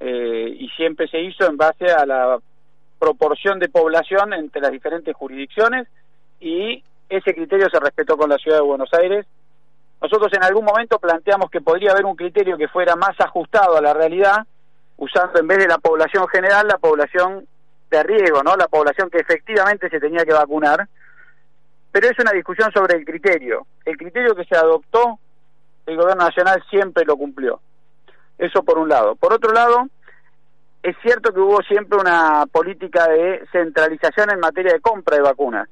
[0.00, 2.38] eh, y siempre se hizo en base a la
[2.98, 5.88] proporción de población entre las diferentes jurisdicciones
[6.40, 9.26] y ese criterio se respetó con la ciudad de Buenos Aires.
[10.00, 13.82] Nosotros en algún momento planteamos que podría haber un criterio que fuera más ajustado a
[13.82, 14.46] la realidad,
[14.96, 17.46] usando en vez de la población general la población
[17.90, 18.56] de riesgo, ¿no?
[18.56, 20.88] La población que efectivamente se tenía que vacunar.
[21.92, 23.66] Pero es una discusión sobre el criterio.
[23.84, 25.18] El criterio que se adoptó,
[25.86, 27.60] el gobierno nacional siempre lo cumplió.
[28.38, 29.16] Eso por un lado.
[29.16, 29.88] Por otro lado,
[30.82, 35.68] es cierto que hubo siempre una política de centralización en materia de compra de vacunas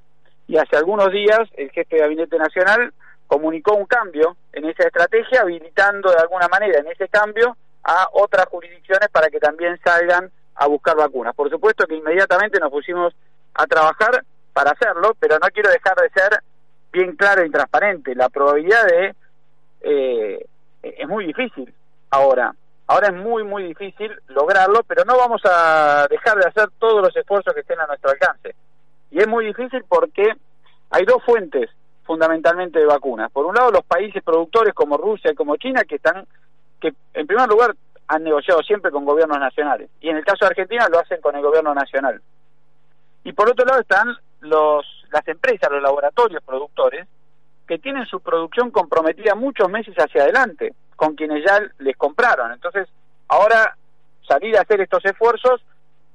[0.49, 2.93] y hace algunos días el jefe de Gabinete Nacional
[3.27, 8.47] comunicó un cambio en esa estrategia, habilitando de alguna manera en ese cambio a otras
[8.47, 11.35] jurisdicciones para que también salgan a buscar vacunas.
[11.35, 13.15] Por supuesto que inmediatamente nos pusimos
[13.55, 16.43] a trabajar para hacerlo, pero no quiero dejar de ser
[16.91, 18.15] bien claro y transparente.
[18.15, 19.15] La probabilidad de...
[19.81, 20.45] Eh,
[20.83, 21.73] es muy difícil
[22.11, 22.55] ahora.
[22.87, 27.15] Ahora es muy, muy difícil lograrlo, pero no vamos a dejar de hacer todos los
[27.15, 28.55] esfuerzos que estén a nuestro alcance.
[29.11, 30.33] Y es muy difícil porque
[30.91, 31.71] hay dos fuentes
[32.05, 33.31] fundamentalmente de vacunas.
[33.31, 36.27] Por un lado, los países productores como Rusia y como China que están,
[36.81, 37.75] que en primer lugar
[38.07, 39.91] han negociado siempre con gobiernos nacionales.
[40.01, 42.23] Y en el caso de Argentina lo hacen con el gobierno nacional.
[43.25, 47.07] Y por otro lado están los, las empresas, los laboratorios productores,
[47.69, 52.51] que tienen su producción comprometida muchos meses hacia adelante, con quienes ya les compraron.
[52.51, 52.89] Entonces,
[53.29, 53.77] ahora
[54.27, 55.61] salir a hacer estos esfuerzos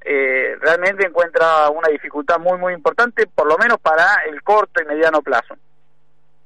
[0.03, 4.85] eh, realmente encuentra una dificultad muy, muy importante, por lo menos para el corto y
[4.85, 5.55] mediano plazo.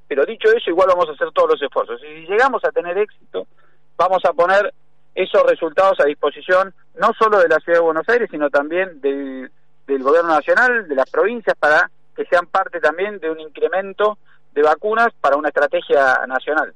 [0.08, 2.02] Pero dicho eso, igual vamos a hacer todos los esfuerzos.
[2.04, 3.48] Y si llegamos a tener éxito,
[3.98, 4.74] vamos a poner
[5.16, 9.50] esos resultados a disposición no solo de la Ciudad de Buenos Aires, sino también del,
[9.88, 14.18] del Gobierno Nacional, de las provincias, para que sean parte también de un incremento
[14.58, 16.74] de vacunas para una estrategia nacional.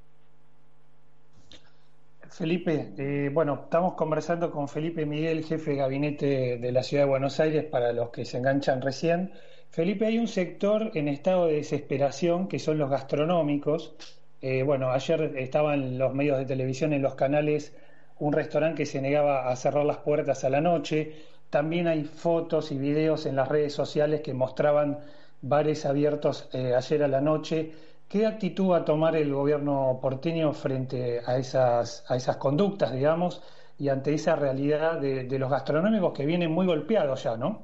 [2.29, 7.09] Felipe, eh, bueno, estamos conversando con Felipe Miguel, jefe de gabinete de la Ciudad de
[7.09, 9.33] Buenos Aires, para los que se enganchan recién.
[9.71, 13.95] Felipe, hay un sector en estado de desesperación que son los gastronómicos.
[14.41, 17.75] Eh, bueno, ayer estaban los medios de televisión en los canales
[18.19, 21.15] un restaurante que se negaba a cerrar las puertas a la noche.
[21.49, 24.99] También hay fotos y videos en las redes sociales que mostraban
[25.41, 27.71] bares abiertos eh, ayer a la noche.
[28.07, 33.41] ¿Qué actitud va a tomar el gobierno porteño frente a esas, a esas conductas, digamos,
[33.79, 37.63] y ante esa realidad de, los gastronómicos que vienen muy golpeados ya, ¿no?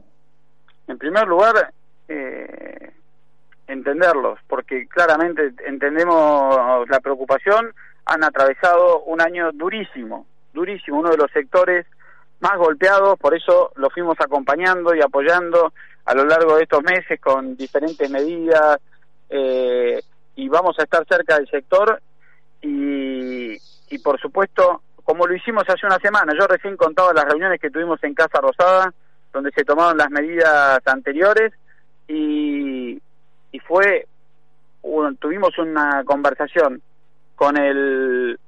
[0.87, 1.73] En primer lugar,
[2.07, 2.91] eh,
[3.67, 7.73] entenderlos, porque claramente entendemos la preocupación,
[8.05, 11.85] han atravesado un año durísimo, durísimo, uno de los sectores
[12.39, 15.73] más golpeados, por eso lo fuimos acompañando y apoyando
[16.07, 18.79] a lo largo de estos meses con diferentes medidas,
[19.29, 20.01] eh,
[20.37, 22.01] y vamos a estar cerca del sector
[22.61, 23.57] y,
[23.89, 27.69] y por supuesto, como lo hicimos hace una semana, yo recién contaba las reuniones que
[27.69, 28.93] tuvimos en Casa Rosada,
[29.33, 31.51] donde se tomaron las medidas anteriores
[32.07, 33.01] y,
[33.51, 34.07] y fue,
[35.19, 36.81] tuvimos una conversación
[37.35, 38.39] con el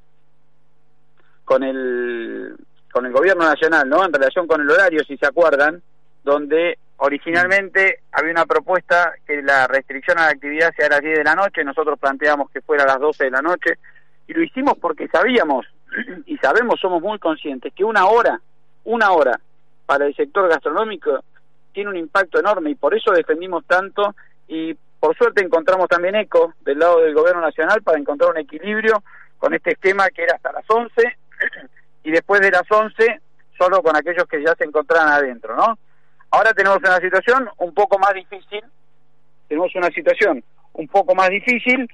[1.44, 2.56] con el
[2.90, 4.06] con el gobierno nacional, ¿no?
[4.06, 5.82] En relación con el horario, si se acuerdan,
[6.24, 11.20] donde Originalmente había una propuesta que la restricción a la actividad sea a las 10
[11.20, 13.78] de la noche, nosotros planteamos que fuera a las 12 de la noche,
[14.28, 15.66] y lo hicimos porque sabíamos
[16.26, 18.42] y sabemos, somos muy conscientes, que una hora,
[18.84, 19.40] una hora
[19.86, 21.24] para el sector gastronómico
[21.72, 24.14] tiene un impacto enorme y por eso defendimos tanto
[24.50, 29.04] y por suerte encontramos también eco del lado del gobierno nacional para encontrar un equilibrio
[29.38, 30.92] con este esquema que era hasta las 11
[32.04, 33.22] y después de las 11
[33.58, 35.78] solo con aquellos que ya se encontraban adentro, ¿no?
[36.32, 38.64] Ahora tenemos una situación un poco más difícil,
[39.48, 41.90] tenemos una situación un poco más difícil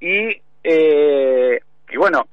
[0.00, 2.28] y, eh, y bueno,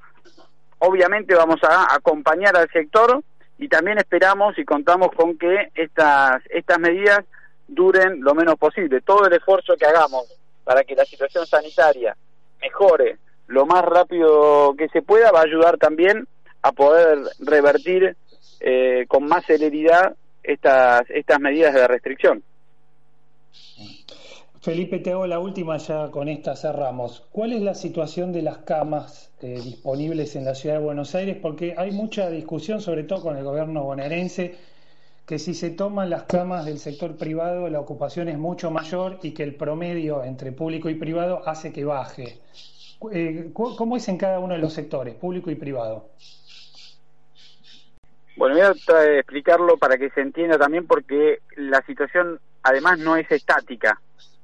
[0.78, 3.22] obviamente vamos a acompañar al sector
[3.58, 7.20] y también esperamos y contamos con que estas, estas medidas
[7.66, 9.00] duren lo menos posible.
[9.00, 10.32] Todo el esfuerzo que hagamos
[10.64, 12.16] para que la situación sanitaria
[12.60, 16.26] mejore lo más rápido que se pueda va a ayudar también
[16.62, 18.16] a poder revertir
[18.60, 20.14] eh, con más celeridad
[20.46, 22.42] estas, estas medidas de restricción.
[24.66, 27.24] Felipe, te hago la última, ya con esta cerramos.
[27.30, 31.36] ¿Cuál es la situación de las camas eh, disponibles en la ciudad de Buenos Aires?
[31.40, 34.56] Porque hay mucha discusión, sobre todo con el gobierno bonaerense,
[35.24, 39.30] que si se toman las camas del sector privado, la ocupación es mucho mayor y
[39.30, 42.38] que el promedio entre público y privado hace que baje.
[43.12, 46.08] Eh, ¿Cómo es en cada uno de los sectores, público y privado?
[48.36, 53.30] Bueno, voy a explicarlo para que se entienda también porque la situación además no es
[53.30, 53.98] estática.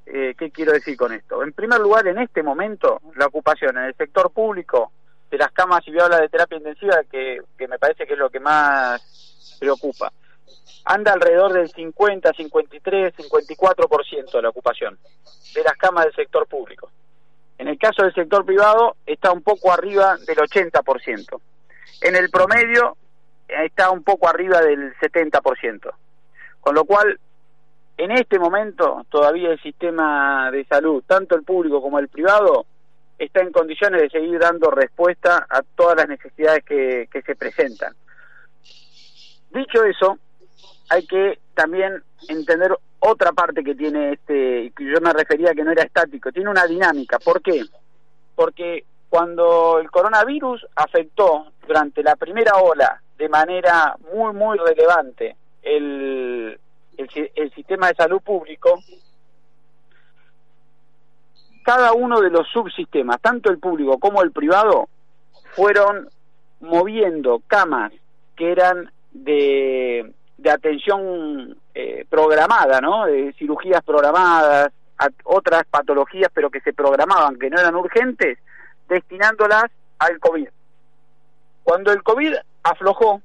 [0.06, 1.42] Eh, ¿Qué quiero decir con esto?
[1.42, 4.92] En primer lugar, en este momento, la ocupación en el sector público
[5.30, 8.14] de las camas, y voy a hablar de terapia intensiva, que, que me parece que
[8.14, 10.10] es lo que más preocupa,
[10.86, 14.98] anda alrededor del 50, 53, 54% de la ocupación
[15.54, 16.90] de las camas del sector público.
[17.58, 21.40] En el caso del sector privado está un poco arriba del 80%.
[22.00, 22.96] En el promedio
[23.64, 25.92] está un poco arriba del 70%.
[26.60, 27.18] Con lo cual,
[27.96, 32.66] en este momento todavía el sistema de salud, tanto el público como el privado,
[33.18, 37.94] está en condiciones de seguir dando respuesta a todas las necesidades que, se presentan.
[39.50, 40.18] Dicho eso,
[40.88, 45.72] hay que también entender otra parte que tiene este, que yo me refería que no
[45.72, 47.18] era estático, tiene una dinámica.
[47.18, 47.62] ¿Por qué?
[48.34, 56.58] Porque cuando el coronavirus afectó durante la primera ola de manera muy, muy relevante el,
[56.96, 58.80] el, sistema de salud público,
[61.62, 64.88] cada uno de los subsistemas, tanto el público como el privado,
[65.54, 66.08] fueron
[66.58, 67.92] moviendo camas
[68.34, 73.06] que eran de, de atención eh, programada, ¿no?
[73.06, 74.72] De cirugías programadas,
[75.22, 78.40] otras patologías, pero que se programaban, que no eran urgentes,
[78.88, 79.66] destinándolas
[80.00, 80.48] al COVID.
[81.62, 83.20] Cuando el COVID aflojó,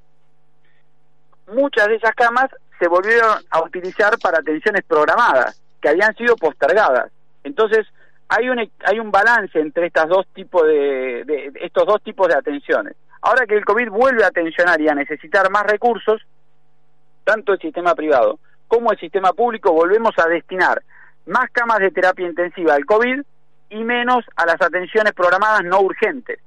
[1.48, 7.12] muchas de esas camas se volvieron a utilizar para atenciones programadas que habían sido postergadas.
[7.44, 7.88] Entonces,
[8.30, 12.96] hay un hay un balance entre estas dos tipos de, estos dos tipos de atenciones.
[13.22, 16.22] Ahora que el COVID vuelve a tensionar y a necesitar más recursos,
[17.24, 20.82] tanto el sistema privado como el sistema público volvemos a destinar
[21.26, 23.22] más camas de terapia intensiva al COVID
[23.70, 26.40] y menos a las atenciones programadas no urgentes.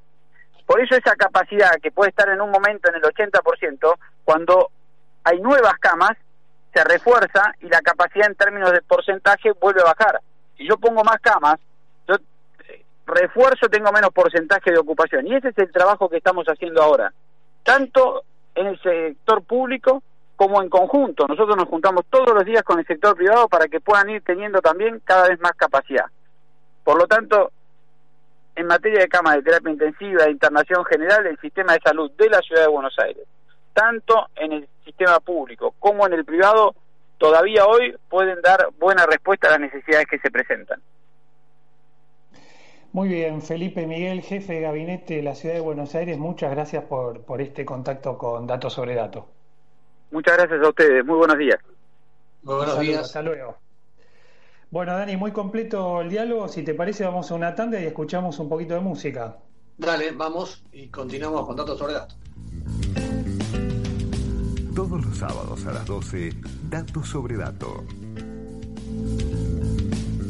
[0.70, 4.70] Por eso esa capacidad que puede estar en un momento en el 80%, cuando
[5.24, 6.12] hay nuevas camas,
[6.72, 10.20] se refuerza y la capacidad en términos de porcentaje vuelve a bajar.
[10.56, 11.59] Si yo pongo más camas,
[12.06, 12.14] yo
[12.68, 15.26] eh, refuerzo, tengo menos porcentaje de ocupación.
[15.26, 17.12] Y ese es el trabajo que estamos haciendo ahora,
[17.64, 18.22] tanto
[18.54, 20.04] en el sector público
[20.37, 21.26] como en conjunto.
[21.26, 24.61] Nosotros nos juntamos todos los días con el sector privado para que puedan ir teniendo
[24.61, 26.06] también cada vez más capacidad.
[26.85, 27.50] Por lo tanto,
[28.61, 32.29] en materia de camas de terapia intensiva e internación general, el sistema de salud de
[32.29, 33.27] la ciudad de Buenos Aires
[33.73, 36.75] tanto en el sistema público como en el privado,
[37.18, 40.81] todavía hoy pueden dar buena respuesta a las necesidades que se presentan.
[42.92, 46.85] Muy bien, Felipe Miguel, jefe de gabinete de la ciudad de Buenos Aires, muchas gracias
[46.85, 49.25] por, por este contacto con Datos sobre Datos.
[50.11, 51.59] Muchas gracias a ustedes, muy buenos días.
[52.42, 53.01] Muy buenos días.
[53.03, 53.57] Hasta luego.
[54.70, 56.46] Bueno, Dani, muy completo el diálogo.
[56.46, 59.37] Si te parece, vamos a una tanda y escuchamos un poquito de música.
[59.76, 62.16] Dale, vamos y continuamos con Datos sobre Datos.
[64.74, 66.30] Todos los sábados a las 12,
[66.68, 67.85] Datos sobre Dato.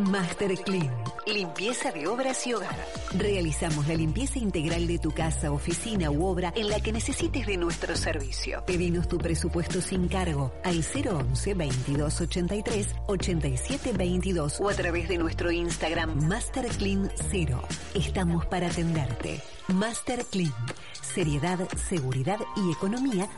[0.00, 0.90] Master Clean.
[1.26, 2.76] Limpieza de obras y hogar.
[3.16, 7.56] Realizamos la limpieza integral de tu casa, oficina u obra en la que necesites de
[7.56, 8.64] nuestro servicio.
[8.66, 16.26] Pedinos tu presupuesto sin cargo al 011 2283 8722 o a través de nuestro Instagram
[16.26, 17.62] Master Clean 0.
[17.94, 19.40] Estamos para atenderte.
[19.68, 20.54] Master Clean.
[21.02, 23.28] Seriedad, seguridad y economía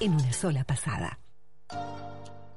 [0.00, 1.18] en una sola pasada.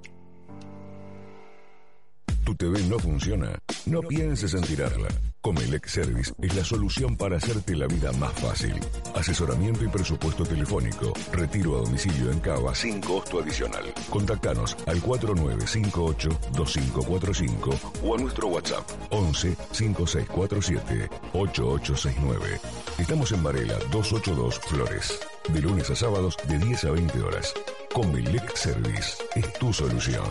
[2.47, 3.59] ¿Tu TV no funciona?
[3.85, 5.09] No pienses en tirarla.
[5.47, 8.75] Comelec Service es la solución para hacerte la vida más fácil.
[9.15, 11.13] Asesoramiento y presupuesto telefónico.
[11.31, 13.85] Retiro a domicilio en Cava sin costo adicional.
[14.11, 22.61] Contactanos al 4958-2545 o a nuestro WhatsApp 11 5647 8869.
[22.99, 25.21] Estamos en Varela 282 Flores.
[25.55, 27.55] De lunes a sábados de 10 a 20 horas.
[27.95, 30.27] Comelec Service es tu solución.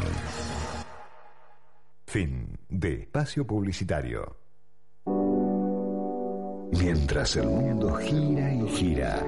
[2.06, 4.45] Fin de espacio publicitario.
[6.72, 9.26] Mientras el mundo gira y gira,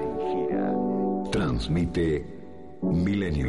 [1.30, 2.24] transmite
[2.82, 3.48] Milenio.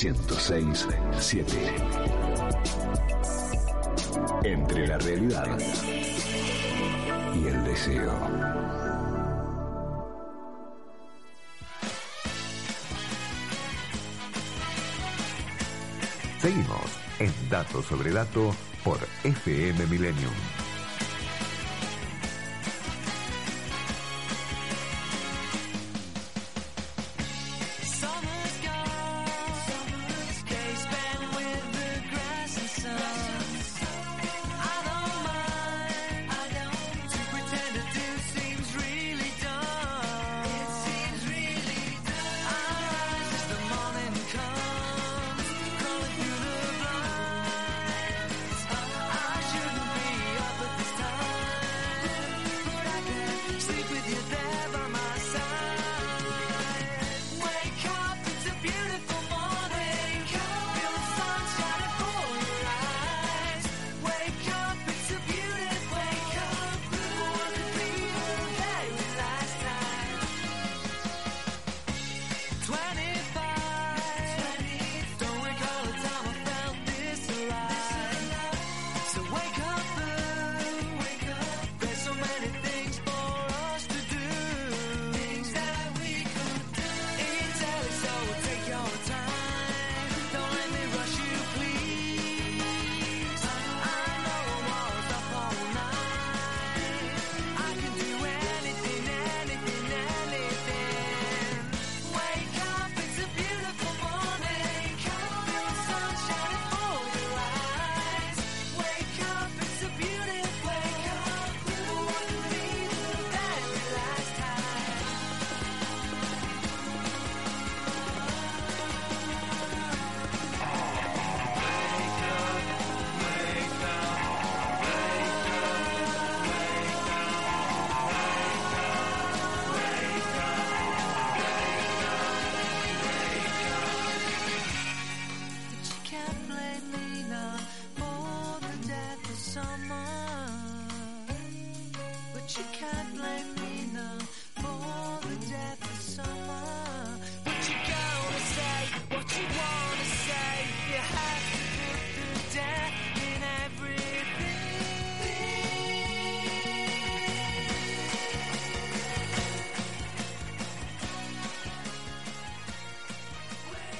[0.00, 0.88] 106
[1.18, 1.52] 7
[4.44, 5.58] Entre la realidad
[7.34, 8.12] y el deseo.
[16.40, 20.69] Seguimos en Dato sobre Dato por FM Millennium.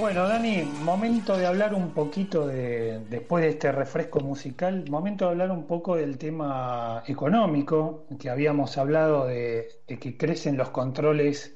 [0.01, 5.33] Bueno, Dani, momento de hablar un poquito de, después de este refresco musical, momento de
[5.33, 11.55] hablar un poco del tema económico, que habíamos hablado de, que crecen los controles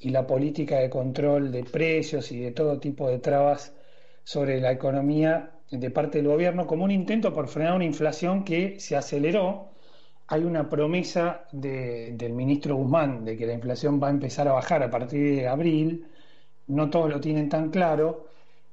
[0.00, 3.72] y la política de control de precios y de todo tipo de trabas
[4.24, 8.80] sobre la economía de parte del gobierno como un intento por frenar una inflación que
[8.80, 9.70] se aceleró.
[10.26, 14.82] Hay una promesa del ministro Guzmán de que la inflación va a empezar a bajar
[14.82, 16.04] a partir de abril
[16.68, 18.26] no todos lo tienen tan claro.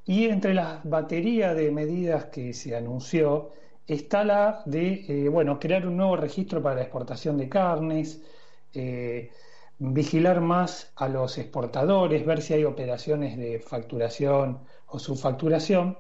[0.06, 3.52] Y entre las baterías de medidas que se anunció
[3.88, 8.22] está la de, eh, bueno, crear un nuevo registro para la exportación de carnes,
[8.74, 9.32] eh,
[9.80, 15.98] vigilar más a los exportadores, ver si hay operaciones de facturación o subfacturación.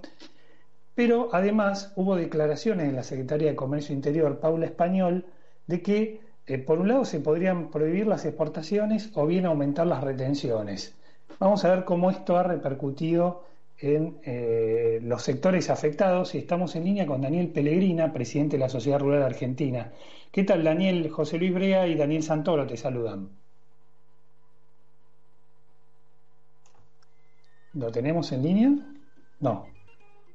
[0.95, 5.25] Pero además hubo declaraciones de la Secretaría de Comercio Interior, Paula Español,
[5.67, 10.03] de que eh, por un lado se podrían prohibir las exportaciones o bien aumentar las
[10.03, 10.95] retenciones.
[11.39, 13.43] Vamos a ver cómo esto ha repercutido
[13.77, 18.69] en eh, los sectores afectados y estamos en línea con Daniel Pellegrina, presidente de la
[18.69, 19.91] Sociedad Rural Argentina.
[20.31, 21.09] ¿Qué tal Daniel?
[21.09, 23.29] José Luis Brea y Daniel Santoro te saludan.
[27.73, 28.69] ¿Lo tenemos en línea?
[29.39, 29.67] No.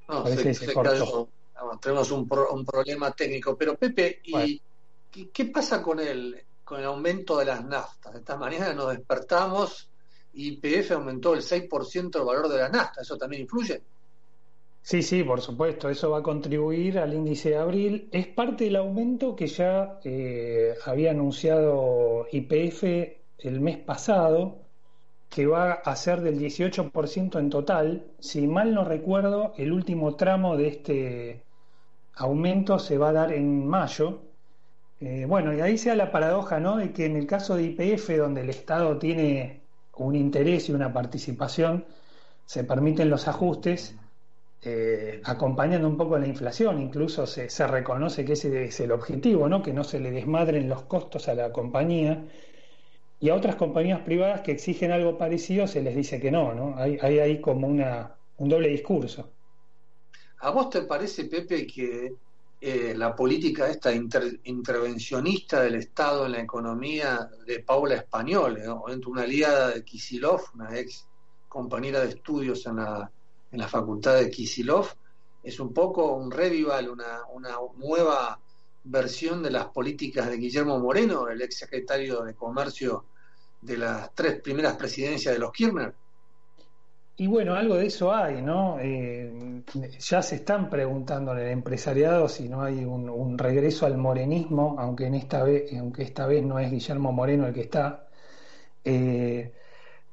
[0.09, 0.67] No, se, se,
[1.81, 3.57] tenemos un, un, problema técnico.
[3.57, 4.61] Pero Pepe, ¿y
[5.33, 8.15] qué, pasa con el, con el aumento de las naftas?
[8.15, 9.91] Esta mañana nos despertamos
[10.33, 13.01] y PF aumentó el 6% el valor de la nafta.
[13.03, 13.83] ¿Eso también influye?
[14.83, 15.89] Sí, sí, por supuesto.
[15.89, 18.09] Eso va a contribuir al índice de abril.
[18.13, 22.85] Es parte del aumento que ya eh, había anunciado IPF
[23.39, 24.69] el mes pasado
[25.29, 28.07] que va a ser del 18% en total.
[28.19, 31.43] Si mal no recuerdo, el último tramo de este
[32.15, 34.23] aumento se va a dar en mayo.
[35.01, 36.79] Eh, bueno, y ahí sea la paradoja, ¿no?
[36.79, 39.58] De que en el caso de IPF, donde el Estado tiene
[40.05, 41.87] un interés y una participación,
[42.47, 43.95] se permiten los ajustes
[44.63, 46.81] eh, acompañando un poco la inflación.
[46.81, 49.63] Incluso se, se reconoce que ese es el objetivo, ¿no?
[49.63, 52.25] Que no se le desmadren los costos a la compañía
[53.21, 56.77] y a otras compañías privadas que exigen algo parecido se les dice que no, ¿no?
[56.77, 59.33] Hay, hay ahí como una, un doble discurso.
[60.41, 62.15] ¿A vos te parece, Pepe, que
[62.61, 68.85] eh, la política esta intervencionista del Estado en la economía de Paula Español, ¿no?
[69.07, 71.07] una aliada de Kisilov, una ex
[71.49, 73.11] compañera de estudios en la,
[73.53, 74.89] en la facultad de Kisilov,
[75.43, 78.41] es un poco un revival, una, una nueva
[78.85, 83.05] versión de las políticas de Guillermo Moreno, el ex secretario de Comercio
[83.61, 85.95] de las tres primeras presidencias de los Kirchner?
[87.21, 88.79] Y bueno, algo de eso hay, ¿no?
[88.81, 89.65] Eh,
[89.99, 95.07] ya se están preguntando en el empresariado si no hay un, regreso al morenismo, aunque
[95.07, 98.07] en esta vez, aunque esta vez no es Guillermo Moreno el que está.
[98.85, 99.53] Eh,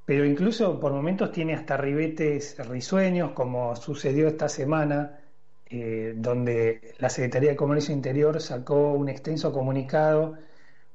[0.05, 5.19] pero incluso por momentos tiene hasta ribetes risueños, como sucedió esta semana
[5.69, 10.37] eh, donde la Secretaría de Comercio Interior sacó un extenso comunicado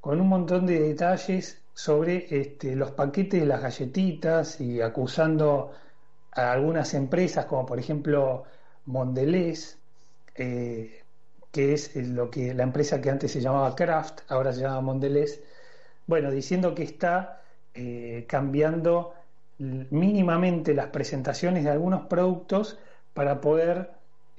[0.01, 5.71] con un montón de detalles sobre este, los paquetes de las galletitas y acusando
[6.31, 8.43] a algunas empresas, como por ejemplo
[8.85, 9.77] Mondelez,
[10.35, 11.03] eh,
[11.51, 15.43] que es lo que la empresa que antes se llamaba Kraft, ahora se llama Mondelez,
[16.07, 17.41] bueno, diciendo que está
[17.73, 19.13] eh, cambiando
[19.59, 22.79] mínimamente las presentaciones de algunos productos
[23.13, 23.91] para poder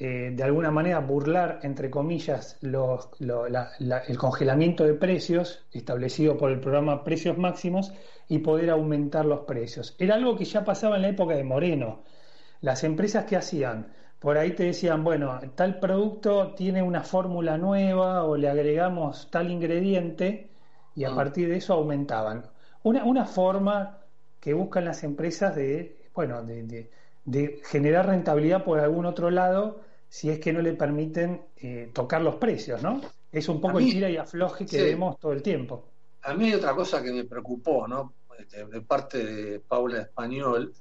[0.05, 7.05] eh, de alguna manera burlar, entre comillas, el congelamiento de precios establecido por el programa
[7.05, 7.93] Precios Máximos
[8.27, 9.95] y poder aumentar los precios.
[10.01, 12.03] Era algo que ya pasaba en la época de Moreno.
[12.63, 18.25] Las empresas que hacían, por ahí te decían, bueno, tal producto tiene una fórmula nueva
[18.25, 20.51] o le agregamos tal ingrediente
[20.97, 21.15] y a mm.
[21.15, 22.43] partir de eso aumentaban.
[22.83, 24.01] Una, una forma
[24.41, 26.91] que buscan las empresas de, bueno, de
[27.25, 29.81] de generar rentabilidad por algún otro lado
[30.13, 33.01] si es que no le permiten eh, tocar los precios, ¿no?
[33.33, 35.89] Es un poco el tira y afloje que vemos todo el tiempo.
[36.21, 38.13] A mí hay otra cosa que me preocupó, ¿no?
[38.71, 40.75] De, parte de Paula Español,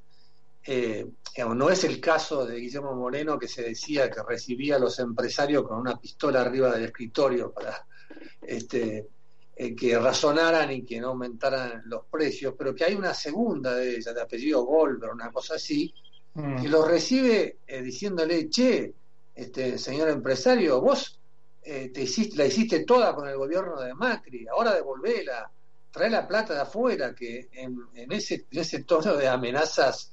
[0.67, 1.07] eh,
[1.55, 5.65] no es el caso de Guillermo Moreno que se decía que recibía a los empresarios
[5.65, 7.85] con una pistola arriba del escritorio para
[8.41, 9.07] este,
[9.55, 13.95] eh, que razonaran y que no aumentaran los precios, pero que hay una segunda de
[13.95, 15.93] ella, de apellido Goldberg, una cosa así,
[16.33, 16.61] Mm.
[16.61, 18.93] que lo recibe eh, diciéndole, che,
[19.35, 21.19] este señor empresario, vos
[21.63, 25.49] eh, te hiciste, la hiciste toda con el gobierno de Macri, ahora devolvela,
[25.91, 30.11] trae la plata de afuera, que en, ese, ese tono de amenazas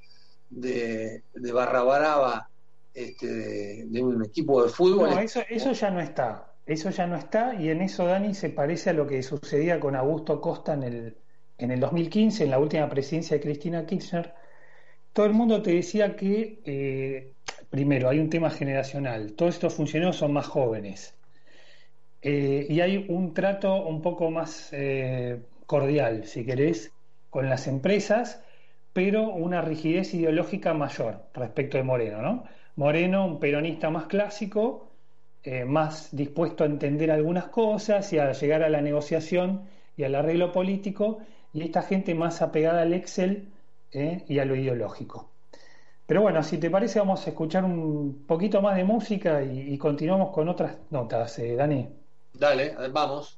[0.50, 2.48] de, de barra brava
[2.94, 5.10] este, de, un equipo de fútbol.
[5.10, 8.50] No, eso, eso ya no está, eso ya no está, y en eso Dani se
[8.50, 11.16] parece a lo que sucedía con Augusto Costa en el,
[11.58, 14.34] en el 2015, en la última presidencia de Cristina Kirchner
[15.18, 17.32] todo el mundo te decía que, eh,
[17.70, 19.32] primero, hay un tema generacional.
[19.32, 21.14] Todos estos funcionarios son más jóvenes.
[22.22, 26.92] Eh, y hay un trato un poco más eh, cordial, si querés,
[27.30, 28.42] con las empresas,
[28.92, 32.44] pero una rigidez ideológica mayor respecto de Moreno, ¿no?
[32.76, 34.90] Moreno, un peronista más clásico,
[35.66, 39.62] más dispuesto a entender algunas cosas y a llegar a la negociación
[39.96, 41.20] y al arreglo político,
[41.52, 43.48] y esta gente más apegada al Excel
[43.92, 44.24] ¿eh?
[44.28, 45.30] y a lo ideológico.
[46.08, 50.30] Pero bueno, si te parece, vamos a escuchar un poquito más de música y, continuamos
[50.32, 51.86] con otras notas, eh, Dani.
[52.32, 53.37] Dale, vamos.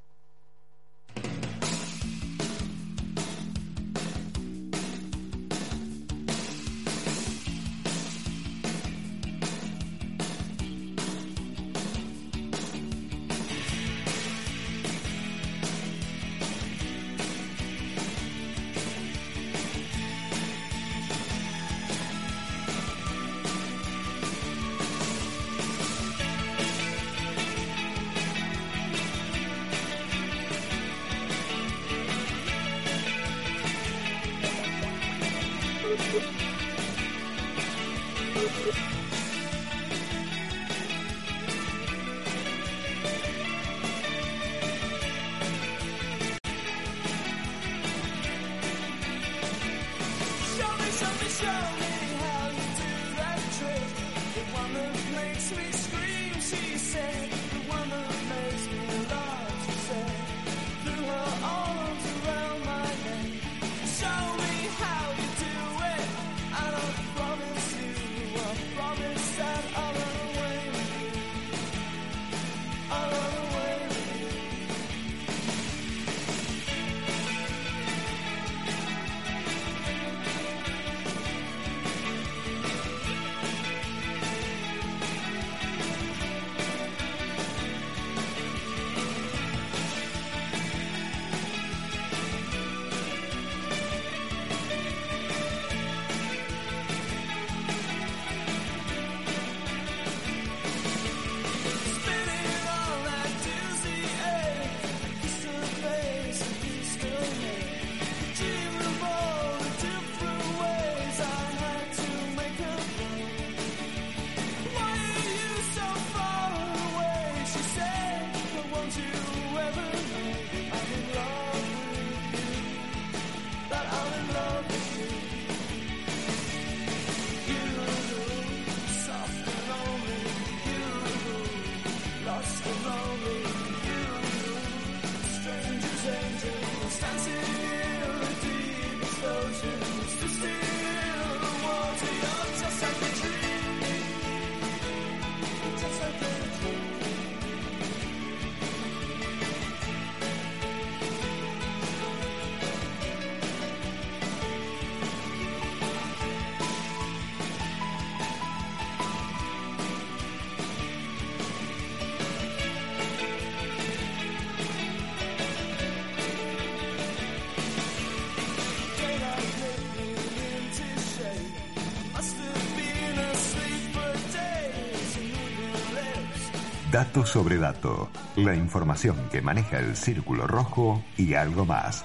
[177.10, 178.08] Dato sobre dato.
[178.36, 182.04] La información que maneja el Círculo Rojo y algo más.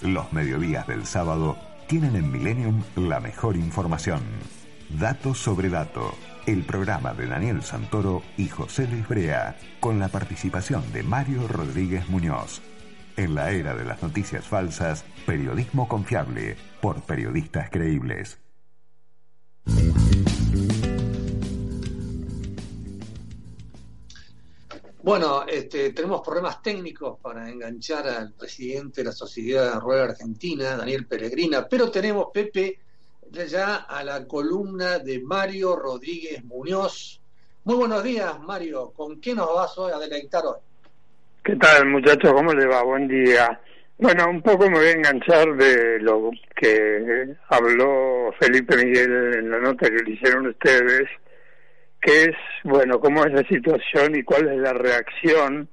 [0.00, 4.22] Los mediodías del sábado tienen en Millennium la mejor información.
[4.88, 6.14] Dato sobre dato.
[6.46, 12.08] El programa de Daniel Santoro y José Luis Brea, con la participación de Mario Rodríguez
[12.08, 12.62] Muñoz.
[13.18, 18.38] En la era de las noticias falsas, periodismo confiable por periodistas creíbles.
[25.06, 31.06] Bueno, este, tenemos problemas técnicos para enganchar al presidente de la Sociedad Rural Argentina, Daniel
[31.06, 32.80] Peregrina, pero tenemos, Pepe,
[33.30, 37.20] ya a la columna de Mario Rodríguez Muñoz.
[37.62, 38.92] Muy buenos días, Mario.
[38.96, 40.58] ¿Con qué nos vas hoy a deleitar hoy?
[41.44, 42.32] ¿Qué tal, muchachos?
[42.32, 42.82] ¿Cómo le va?
[42.82, 43.60] Buen día.
[43.98, 49.60] Bueno, un poco me voy a enganchar de lo que habló Felipe Miguel en la
[49.60, 51.08] nota que le hicieron ustedes
[52.06, 55.68] que es, bueno, cómo es la situación y cuál es la reacción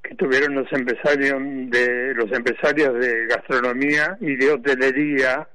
[0.00, 5.48] que tuvieron los empresarios de los empresarios de gastronomía y de hotelería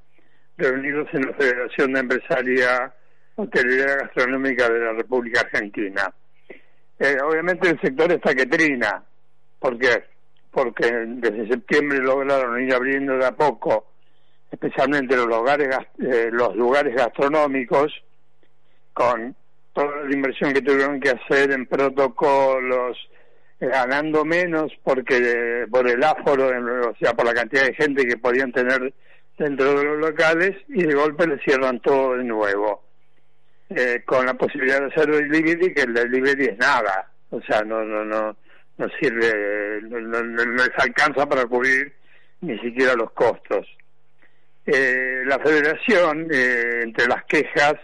[0.57, 2.93] reunidos en la Federación de Empresaria
[3.35, 6.13] Hotelería Gastronómica de la República Argentina.
[6.99, 9.01] Eh, obviamente el sector está que trina,
[9.57, 10.03] ¿por qué?
[10.51, 13.87] Porque desde septiembre lograron ir abriendo de a poco,
[14.51, 17.93] especialmente los lugares, eh, los lugares gastronómicos,
[18.91, 19.33] con
[19.73, 22.97] toda la inversión que tuvieron que hacer en protocolos,
[23.59, 26.47] eh, ganando menos porque por el aforo,
[26.89, 28.93] o sea, por la cantidad de gente que podían tener
[29.37, 32.83] dentro de los locales y de golpe le cierran todo de nuevo.
[33.69, 37.83] Eh, con la posibilidad de hacer delivery, que el delivery es nada, o sea, no
[37.83, 38.35] no no
[38.79, 41.93] no sirve, no, no, les alcanza para cubrir
[42.41, 43.67] ni siquiera los costos.
[44.65, 47.75] Eh, la federación, entre las quejas,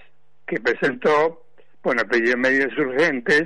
[0.48, 1.45] que presentó,
[1.86, 3.44] bueno, pidió medidas urgentes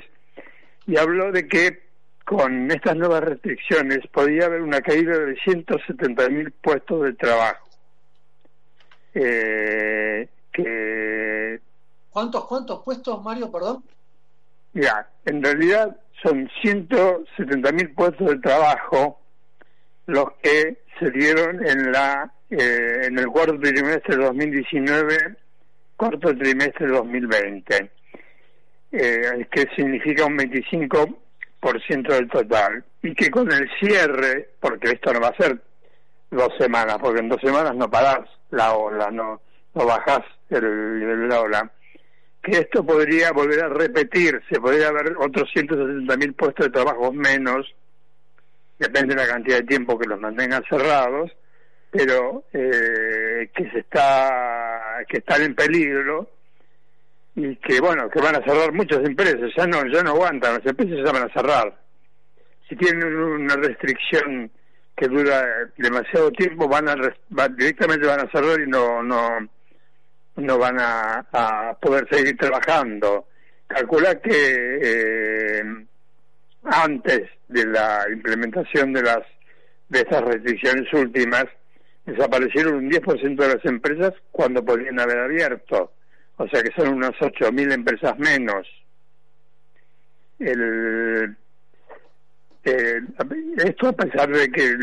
[0.88, 1.84] y habló de que
[2.26, 7.70] con estas nuevas restricciones podía haber una caída de 170 mil puestos de trabajo.
[9.14, 11.60] Eh, que
[12.12, 13.84] ¿Cuántos, cuántos puestos, Mario, perdón?
[14.74, 19.20] Ya, en realidad son 170 mil puestos de trabajo
[20.06, 25.36] los que se dieron en la eh, en el cuarto trimestre de 2019,
[25.98, 27.92] cuarto trimestre de 2020,
[28.92, 35.22] eh, que significa un 25% del total, y que con el cierre, porque esto no
[35.22, 35.60] va a ser
[36.32, 38.22] dos semanas, porque en dos semanas no parás
[38.52, 39.42] la ola, no,
[39.74, 41.72] no bajás el de la ola,
[42.42, 47.74] que esto podría volver a repetirse, podría haber otros 160 mil puestos de trabajo menos,
[48.78, 51.32] depende de la cantidad de tiempo que los mantengan cerrados,
[51.92, 56.30] pero eh, que se está que están en peligro
[57.40, 59.50] y que bueno que van a cerrar muchas empresas.
[59.56, 60.56] Ya no ya no aguantan.
[60.56, 61.74] Las empresas ya van a cerrar.
[62.68, 64.52] Si tienen una restricción
[64.96, 66.96] que dura demasiado tiempo van a
[67.56, 69.50] directamente van a cerrar y no no
[70.36, 73.28] no van a, poder seguir trabajando.
[73.68, 75.64] Calcula que eh,
[76.64, 79.20] antes de la implementación de las
[79.88, 81.46] de esas restricciones últimas
[82.06, 85.94] desaparecieron un 10% de las empresas cuando podían haber abierto
[86.40, 88.68] o sea que son unas 8.000 empresas menos
[90.40, 91.36] el
[92.64, 93.02] eh,
[93.58, 94.78] esto a pesar de que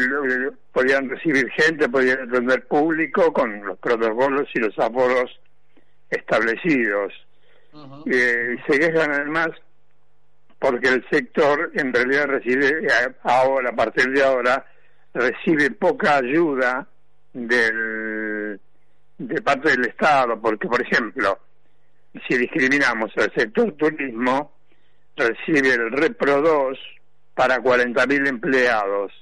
[0.73, 5.31] podían recibir gente, podían atender público con los protocolos y los aforos
[6.11, 7.13] establecidos.
[8.07, 9.49] Eh, se quejan además
[10.59, 12.89] porque el sector en realidad recibe
[13.23, 14.65] ahora, a partir de ahora,
[15.13, 16.89] recibe poca ayuda
[17.35, 18.59] del,
[19.19, 21.39] de parte del Estado, porque por ejemplo,
[22.29, 24.53] si discriminamos el sector turismo,
[25.17, 26.79] recibe el Repro 2
[27.35, 29.13] para 40.000 empleados,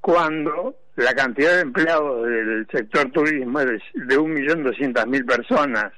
[0.00, 5.92] cuando la cantidad de empleados del sector turismo es de 1.200.000 personas,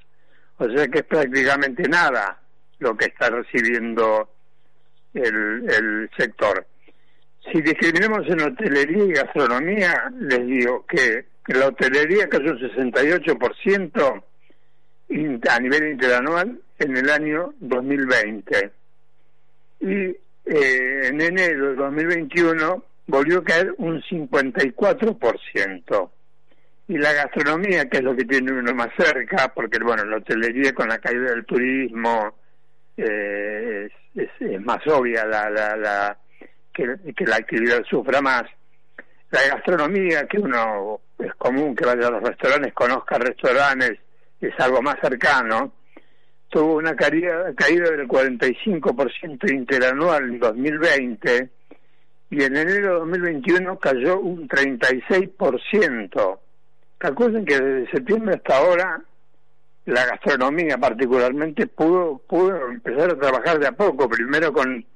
[0.59, 2.41] o sea que es prácticamente nada
[2.79, 4.29] lo que está recibiendo
[5.15, 6.67] el, el sector.
[7.53, 14.23] Si discriminamos en hotelería y gastronomía, les digo que la hotelería cayó un 68%
[15.49, 18.71] a nivel interanual en el año 2020.
[19.81, 26.11] Y eh, en enero de 2021 volvió a caer un 54%.
[26.87, 30.75] Y la gastronomía, que es lo que tiene uno más cerca, porque bueno, la hotelería
[30.75, 32.35] con la caída del turismo
[32.97, 36.19] eh, es, más obvia la, la, la
[36.73, 38.45] que, que la actividad sufra más.
[39.31, 43.99] La gastronomía, que uno es común que vaya a los restaurantes, conozca restaurantes,
[44.49, 45.73] es algo más cercano
[46.55, 51.51] tuvo una caída, caída del 45% interanual en 2020
[52.31, 56.39] y en enero de 2021 cayó un 36%.
[56.97, 59.03] Calculen que desde septiembre hasta ahora
[59.87, 64.87] la gastronomía particularmente pudo, pudo empezar a trabajar de a poco, primero con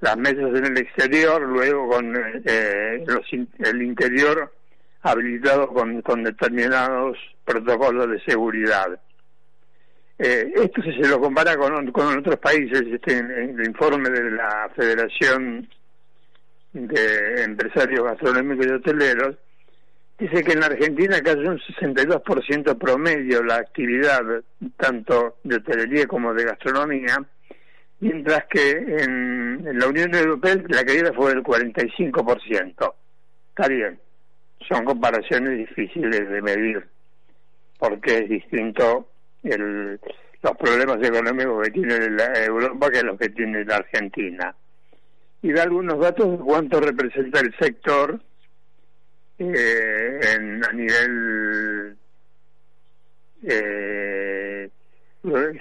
[0.00, 4.52] las mesas en el exterior, luego con eh, los, el interior
[5.02, 7.16] habilitado con, con determinados
[7.46, 9.00] protocolos de seguridad.
[10.18, 15.68] Eh, esto si se lo compara con, otros países, este, el informe de la Federación
[16.72, 19.36] de Empresarios Gastronómicos y Hoteleros,
[20.18, 24.22] dice que en la Argentina cayó un 62% promedio la actividad
[24.76, 27.18] tanto de hotelería como de gastronomía,
[28.00, 32.94] mientras que en la Unión Europea la caída fue del 45%.
[33.50, 33.98] Está bien,
[34.68, 36.86] son comparaciones difíciles de medir,
[37.78, 39.08] porque es distinto
[39.42, 40.00] el,
[40.42, 44.54] los problemas económicos que tiene la Europa que los que tiene la Argentina.
[45.42, 48.20] Y da algunos datos de cuánto representa el sector
[49.38, 51.96] eh, en, a nivel
[53.42, 54.70] eh,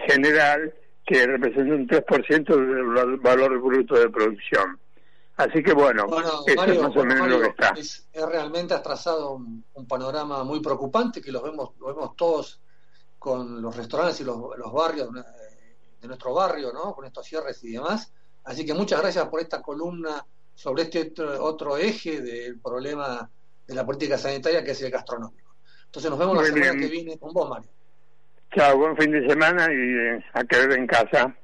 [0.07, 0.73] general,
[1.05, 4.79] que representa un 3% del valor bruto de producción.
[5.37, 7.73] Así que bueno, eso es más o menos lo que está.
[7.77, 12.61] Es, realmente has trazado un, un, panorama muy preocupante que lo vemos, lo vemos todos
[13.19, 14.39] con los restaurantes y los,
[14.71, 16.93] barrios de nuestro barrio, ¿no?
[16.93, 18.13] Con estos cierres y demás.
[18.43, 20.23] Así que muchas gracias por esta columna
[20.53, 23.29] sobre este otro, eje del problema
[23.65, 25.55] de la política sanitaria que es el gastronómico.
[25.85, 27.69] Entonces nos vemos la semana que viene con vos, Mario.
[28.55, 31.35] Chao, buen fin de semana y eh, a quedar en casa.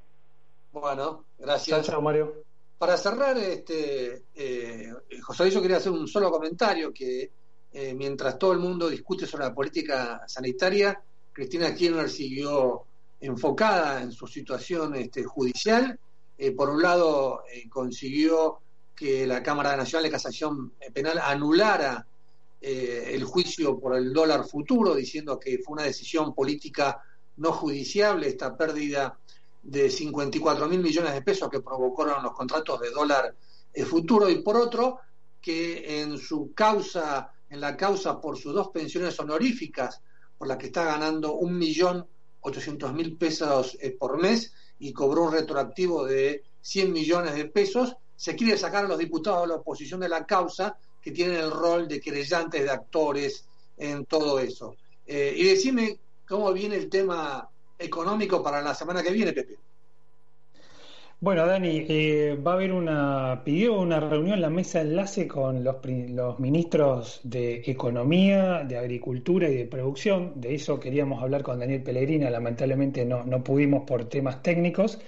[0.72, 1.88] Bueno, gracias.
[1.88, 2.44] Chao, Mario.
[2.82, 7.30] Para cerrar, este, eh, José, yo quería hacer un solo comentario que
[7.72, 11.00] eh, mientras todo el mundo discute sobre la política sanitaria,
[11.32, 12.86] Cristina Kirchner siguió
[13.20, 16.00] enfocada en su situación este, judicial.
[16.36, 18.62] Eh, por un lado, eh, consiguió
[18.96, 22.08] que la Cámara Nacional de Casación Penal anulara
[22.60, 27.00] el juicio por el dólar futuro, diciendo que fue una decisión política
[27.38, 29.20] no judiciable esta pérdida
[29.64, 33.36] de 54 mil millones de pesos que provocaron los contratos de dólar
[33.86, 35.00] futuro y por otro
[35.40, 40.02] que en su causa, en la causa por sus dos pensiones honoríficas,
[40.38, 42.06] por la que está ganando un millón
[42.42, 47.96] ochocientos mil pesos eh, por mes y cobró un retroactivo de 100 millones de pesos,
[48.16, 51.52] se quiere sacar a los diputados de la oposición de la causa que tienen el
[51.52, 53.46] rol de querellantes, de actores
[53.78, 54.76] en todo eso.
[55.06, 57.48] Eh, y decime cómo viene el tema
[57.82, 59.58] económico para la semana que viene, Pepe.
[61.20, 65.28] Bueno, Dani, eh, va a haber una, pidió una reunión en la mesa de enlace
[65.28, 65.76] con los,
[66.10, 70.34] los, ministros de Economía, de Agricultura y de Producción.
[70.42, 75.00] De eso queríamos hablar con Daniel Pellegrina, lamentablemente no, no pudimos por temas técnicos.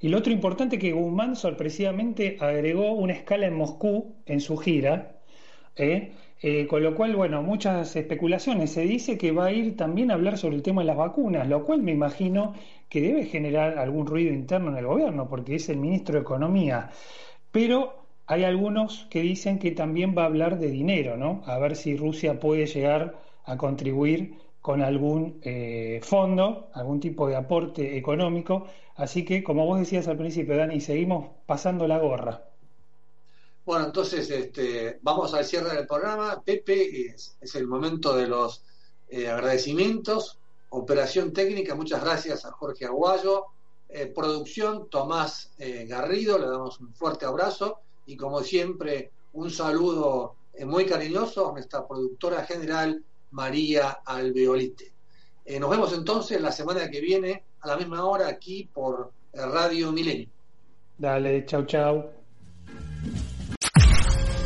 [0.00, 5.13] Y lo otro importante que Guzmán sorpresivamente agregó una escala en Moscú en su gira,
[5.76, 6.12] ¿eh?
[6.42, 8.70] Eh, con lo cual, bueno, muchas especulaciones.
[8.72, 11.48] Se dice que va a ir también a hablar sobre el tema de las vacunas,
[11.48, 12.54] lo cual me imagino
[12.88, 16.90] que debe generar algún ruido interno en el gobierno, porque es el ministro de Economía.
[17.50, 21.42] Pero hay algunos que dicen que también va a hablar de dinero, ¿no?
[21.46, 23.14] A ver si Rusia puede llegar
[23.44, 28.66] a contribuir con algún eh, fondo, algún tipo de aporte económico.
[28.96, 32.53] Así que, como vos decías al principio, Dani, seguimos pasando la gorra.
[33.64, 36.42] Bueno, entonces este, vamos al cierre del programa.
[36.42, 38.62] Pepe, es, el momento de los
[39.08, 40.38] eh, agradecimientos.
[40.68, 43.46] Operación técnica, muchas gracias a Jorge Aguayo.
[43.88, 47.78] Eh, producción, Tomás eh, Garrido, le damos un fuerte abrazo.
[48.04, 50.36] Y como siempre, un saludo
[50.66, 54.92] muy cariñoso a nuestra productora general, María Alveolite.
[55.58, 60.28] nos vemos entonces la semana que viene, a la misma hora, aquí por Radio Milenio.
[60.98, 62.10] Dale, chau, chau.